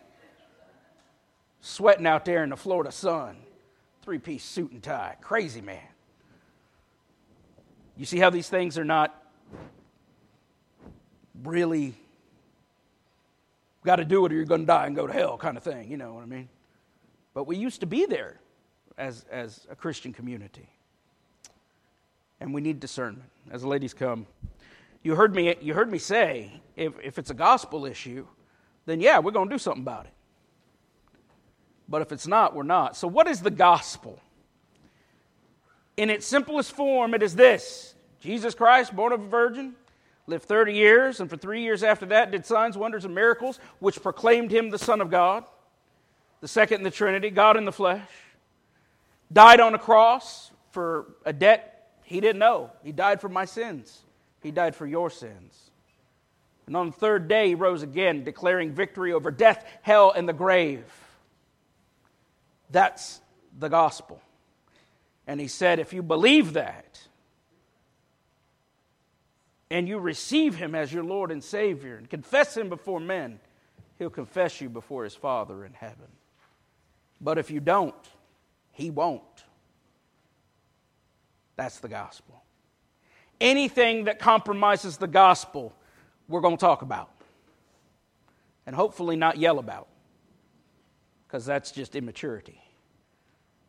Sweating 1.68 2.08
out 2.08 2.24
there 2.24 2.46
in 2.46 2.52
the 2.52 2.56
Florida 2.56 2.94
sun, 2.94 3.36
three 4.02 4.20
piece 4.20 4.46
suit 4.46 4.72
and 4.72 4.82
tie. 4.82 5.18
Crazy 5.20 5.60
man. 5.60 5.84
You 7.98 8.06
see 8.06 8.20
how 8.20 8.30
these 8.30 8.48
things 8.48 8.78
are 8.78 8.86
not 8.86 9.22
really 11.44 11.94
got 13.84 13.98
to 13.98 14.06
do 14.06 14.26
it 14.26 14.32
or 14.32 14.36
you're 14.36 14.46
going 14.46 14.62
to 14.62 14.66
die 14.66 14.88
and 14.88 14.96
go 14.96 15.08
to 15.08 15.12
hell 15.12 15.38
kind 15.38 15.58
of 15.58 15.64
thing, 15.64 15.92
you 15.92 15.98
know 15.98 16.14
what 16.14 16.24
I 16.24 16.26
mean? 16.26 16.48
But 17.34 17.48
we 17.48 17.58
used 17.58 17.82
to 17.82 17.86
be 17.86 18.06
there 18.06 18.40
as, 18.98 19.26
as 19.30 19.68
a 19.70 19.76
Christian 19.76 20.14
community. 20.14 20.70
And 22.40 22.54
we 22.54 22.62
need 22.62 22.80
discernment. 22.80 23.30
As 23.52 23.64
the 23.64 23.68
ladies 23.68 23.94
come, 23.94 24.26
you 25.04 25.16
heard 25.16 25.36
me, 25.36 25.54
you 25.60 25.74
heard 25.74 25.92
me 25.92 25.98
say 25.98 26.62
if, 26.78 26.94
if 27.04 27.20
it's 27.20 27.30
a 27.30 27.34
gospel 27.34 27.86
issue, 27.86 28.26
then 28.86 29.02
yeah, 29.02 29.20
we're 29.20 29.32
going 29.32 29.50
to 29.50 29.54
do 29.54 29.60
something 29.60 29.84
about 29.84 30.06
it. 30.06 30.14
But 31.90 32.02
if 32.02 32.12
it's 32.12 32.28
not, 32.28 32.56
we're 32.56 32.64
not. 32.64 32.96
So, 32.98 33.08
what 33.08 33.28
is 33.28 33.42
the 33.42 33.52
gospel? 33.52 34.20
In 35.96 36.10
its 36.10 36.26
simplest 36.28 36.74
form, 36.74 37.14
it 37.14 37.24
is 37.24 37.36
this 37.36 37.96
Jesus 38.20 38.54
Christ, 38.54 38.96
born 38.96 39.14
of 39.14 39.22
a 39.22 39.28
virgin, 39.28 39.76
lived 40.28 40.46
30 40.46 40.74
years, 40.74 41.20
and 41.20 41.30
for 41.30 41.38
three 41.38 41.62
years 41.62 41.84
after 41.84 42.06
that 42.08 42.32
did 42.32 42.46
signs, 42.46 42.78
wonders, 42.78 43.06
and 43.06 43.16
miracles, 43.16 43.60
which 43.80 44.02
proclaimed 44.02 44.52
him 44.52 44.70
the 44.70 44.78
Son 44.78 45.02
of 45.02 45.10
God, 45.10 45.46
the 46.42 46.48
second 46.48 46.80
in 46.80 46.84
the 46.84 46.92
Trinity, 46.92 47.30
God 47.30 47.58
in 47.58 47.66
the 47.66 47.72
flesh. 47.72 48.08
Died 49.32 49.60
on 49.60 49.74
a 49.74 49.80
cross 49.80 50.52
for 50.72 51.16
a 51.26 51.34
debt 51.34 51.78
he 52.04 52.22
didn't 52.22 52.40
know. 52.40 52.72
He 52.84 52.94
died 52.94 53.20
for 53.20 53.28
my 53.28 53.44
sins, 53.44 54.02
he 54.42 54.52
died 54.52 54.76
for 54.76 54.88
your 54.88 55.10
sins. 55.10 55.72
And 56.66 56.76
on 56.76 56.88
the 56.88 56.94
third 56.94 57.30
day, 57.30 57.50
he 57.50 57.56
rose 57.56 57.82
again, 57.82 58.26
declaring 58.26 58.74
victory 58.74 59.14
over 59.14 59.32
death, 59.32 59.66
hell, 59.82 60.12
and 60.12 60.28
the 60.28 60.34
grave. 60.34 60.84
That's 62.70 63.22
the 63.58 63.70
gospel. 63.70 64.22
And 65.26 65.40
he 65.40 65.48
said, 65.48 65.80
if 65.80 65.94
you 65.94 66.02
believe 66.02 66.54
that, 66.54 67.00
and 69.70 69.88
you 69.88 70.00
receive 70.00 70.56
him 70.56 70.76
as 70.76 70.94
your 70.94 71.04
Lord 71.04 71.32
and 71.32 71.44
Savior 71.44 71.98
and 71.98 72.10
confess 72.10 72.56
him 72.56 72.70
before 72.70 73.00
men, 73.00 73.40
he'll 74.00 74.10
confess 74.10 74.62
you 74.62 74.70
before 74.70 75.04
his 75.04 75.16
Father 75.16 75.66
in 75.66 75.74
heaven. 75.74 76.08
But 77.20 77.38
if 77.38 77.52
you 77.52 77.60
don't, 77.60 77.96
he 78.72 78.90
won't. 78.90 79.24
That's 81.58 81.80
the 81.80 81.90
gospel. 81.90 82.42
Anything 83.42 84.06
that 84.06 84.20
compromises 84.20 84.98
the 84.98 85.08
gospel, 85.08 85.74
we're 86.30 86.42
going 86.42 86.58
to 86.58 86.62
talk 86.62 86.82
about. 86.82 87.10
And 88.66 88.76
hopefully 88.76 89.16
not 89.16 89.38
yell 89.38 89.60
about, 89.60 89.88
because 91.28 91.46
that's 91.46 91.72
just 91.72 91.96
immaturity. 91.96 92.62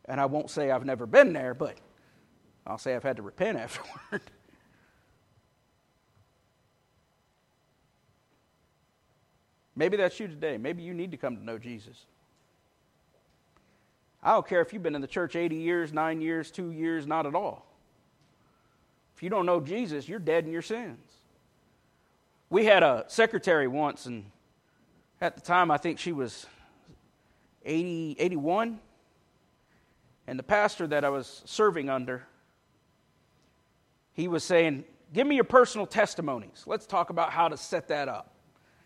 And 0.05 0.19
I 0.19 0.25
won't 0.25 0.49
say 0.49 0.71
I've 0.71 0.85
never 0.85 1.05
been 1.05 1.33
there, 1.33 1.53
but 1.53 1.77
I'll 2.65 2.77
say 2.77 2.95
I've 2.95 3.03
had 3.03 3.17
to 3.17 3.21
repent 3.21 3.57
afterward. 3.59 4.21
Maybe 9.75 9.97
that's 9.97 10.19
you 10.19 10.27
today. 10.27 10.57
Maybe 10.57 10.83
you 10.83 10.93
need 10.93 11.11
to 11.11 11.17
come 11.17 11.37
to 11.37 11.43
know 11.43 11.57
Jesus. 11.57 12.05
I 14.21 14.33
don't 14.33 14.45
care 14.45 14.61
if 14.61 14.73
you've 14.73 14.83
been 14.83 14.95
in 14.95 15.01
the 15.01 15.07
church 15.07 15.35
80 15.37 15.55
years, 15.55 15.93
9 15.93 16.19
years, 16.19 16.51
2 16.51 16.71
years, 16.71 17.07
not 17.07 17.25
at 17.25 17.35
all. 17.35 17.65
If 19.15 19.23
you 19.23 19.29
don't 19.29 19.45
know 19.45 19.61
Jesus, 19.61 20.09
you're 20.09 20.19
dead 20.19 20.45
in 20.45 20.51
your 20.51 20.61
sins. 20.61 20.99
We 22.49 22.65
had 22.65 22.83
a 22.83 23.05
secretary 23.07 23.67
once, 23.67 24.05
and 24.05 24.25
at 25.21 25.35
the 25.35 25.41
time 25.41 25.71
I 25.71 25.77
think 25.77 25.99
she 25.99 26.11
was 26.11 26.45
80, 27.65 28.15
81. 28.19 28.79
And 30.27 30.37
the 30.37 30.43
pastor 30.43 30.87
that 30.87 31.03
I 31.03 31.09
was 31.09 31.41
serving 31.45 31.89
under, 31.89 32.23
he 34.13 34.27
was 34.27 34.43
saying, 34.43 34.83
Give 35.11 35.25
me 35.25 35.35
your 35.35 35.43
personal 35.43 35.87
testimonies. 35.87 36.63
Let's 36.67 36.85
talk 36.85 37.09
about 37.09 37.31
how 37.31 37.47
to 37.47 37.57
set 37.57 37.87
that 37.87 38.07
up. 38.07 38.31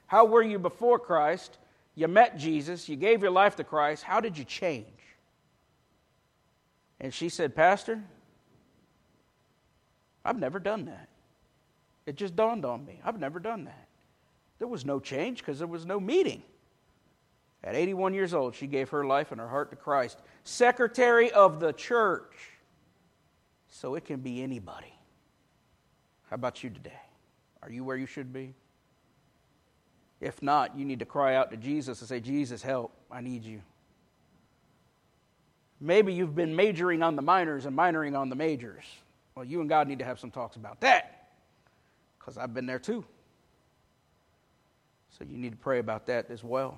How 0.07 0.25
were 0.25 0.41
you 0.41 0.57
before 0.57 0.97
Christ? 0.97 1.57
You 1.95 2.07
met 2.07 2.37
Jesus, 2.37 2.87
you 2.89 2.95
gave 2.95 3.21
your 3.21 3.31
life 3.31 3.55
to 3.57 3.63
Christ. 3.63 4.03
How 4.03 4.19
did 4.19 4.37
you 4.37 4.45
change? 4.45 4.87
And 6.99 7.13
she 7.13 7.29
said, 7.29 7.55
Pastor, 7.55 8.01
I've 10.23 10.39
never 10.39 10.59
done 10.59 10.85
that. 10.85 11.09
It 12.05 12.15
just 12.15 12.35
dawned 12.35 12.65
on 12.65 12.85
me. 12.85 12.99
I've 13.03 13.19
never 13.19 13.39
done 13.39 13.65
that. 13.65 13.87
There 14.59 14.67
was 14.67 14.85
no 14.85 14.99
change 14.99 15.39
because 15.39 15.59
there 15.59 15.67
was 15.67 15.85
no 15.85 15.99
meeting. 15.99 16.41
At 17.63 17.75
81 17.75 18.13
years 18.13 18.33
old, 18.33 18.55
she 18.55 18.67
gave 18.67 18.89
her 18.89 19.05
life 19.05 19.31
and 19.31 19.39
her 19.39 19.47
heart 19.47 19.69
to 19.69 19.75
Christ. 19.75 20.19
Secretary 20.43 21.31
of 21.31 21.59
the 21.59 21.71
church. 21.71 22.49
So 23.69 23.95
it 23.95 24.05
can 24.05 24.19
be 24.19 24.43
anybody. 24.43 24.93
How 26.29 26.35
about 26.35 26.63
you 26.63 26.69
today? 26.69 26.91
Are 27.61 27.71
you 27.71 27.83
where 27.83 27.95
you 27.95 28.05
should 28.05 28.33
be? 28.33 28.53
If 30.19 30.41
not, 30.41 30.77
you 30.77 30.85
need 30.85 30.99
to 30.99 31.05
cry 31.05 31.35
out 31.35 31.51
to 31.51 31.57
Jesus 31.57 31.99
and 32.01 32.07
say, 32.07 32.19
Jesus, 32.19 32.61
help, 32.61 32.91
I 33.11 33.21
need 33.21 33.43
you. 33.43 33.61
Maybe 35.79 36.13
you've 36.13 36.35
been 36.35 36.55
majoring 36.55 37.03
on 37.03 37.15
the 37.15 37.21
minors 37.21 37.65
and 37.65 37.77
minoring 37.77 38.17
on 38.17 38.29
the 38.29 38.35
majors. 38.35 38.85
Well, 39.35 39.43
you 39.43 39.59
and 39.59 39.67
God 39.67 39.87
need 39.87 39.99
to 39.99 40.05
have 40.05 40.19
some 40.19 40.31
talks 40.31 40.55
about 40.55 40.79
that 40.81 41.29
because 42.17 42.37
I've 42.37 42.53
been 42.53 42.65
there 42.65 42.79
too. 42.79 43.03
So 45.17 45.25
you 45.25 45.37
need 45.37 45.51
to 45.51 45.57
pray 45.57 45.79
about 45.79 46.05
that 46.07 46.29
as 46.31 46.43
well. 46.43 46.77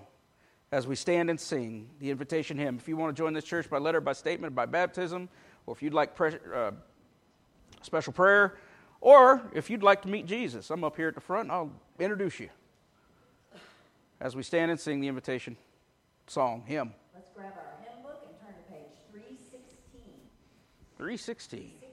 As 0.71 0.87
we 0.87 0.95
stand 0.95 1.29
and 1.29 1.39
sing 1.39 1.89
the 1.99 2.09
invitation 2.09 2.57
hymn, 2.57 2.77
if 2.77 2.87
you 2.87 2.97
want 2.97 3.15
to 3.15 3.21
join 3.21 3.33
this 3.33 3.43
church 3.43 3.69
by 3.69 3.77
letter, 3.77 4.01
by 4.01 4.13
statement, 4.13 4.55
by 4.55 4.65
baptism, 4.65 5.29
or 5.65 5.75
if 5.75 5.81
you'd 5.81 5.93
like 5.93 6.15
pre- 6.15 6.37
uh, 6.53 6.71
special 7.81 8.13
prayer, 8.13 8.57
or 8.99 9.41
if 9.53 9.69
you'd 9.69 9.83
like 9.83 10.01
to 10.01 10.07
meet 10.07 10.25
Jesus, 10.25 10.69
I'm 10.71 10.83
up 10.83 10.95
here 10.95 11.07
at 11.07 11.15
the 11.15 11.21
front. 11.21 11.51
I'll 11.51 11.71
introduce 11.99 12.39
you 12.39 12.49
as 14.19 14.35
we 14.35 14.43
stand 14.43 14.71
and 14.71 14.79
sing 14.79 14.99
the 15.01 15.07
invitation 15.07 15.57
song, 16.27 16.63
hymn. 16.65 16.93
Let's 17.13 17.29
grab 17.35 17.53
our 17.57 17.83
hymn 17.83 18.03
book 18.03 18.25
and 18.27 18.35
turn 18.39 18.55
to 18.55 18.71
page 18.71 18.91
316. 19.11 20.01
316. 20.97 21.84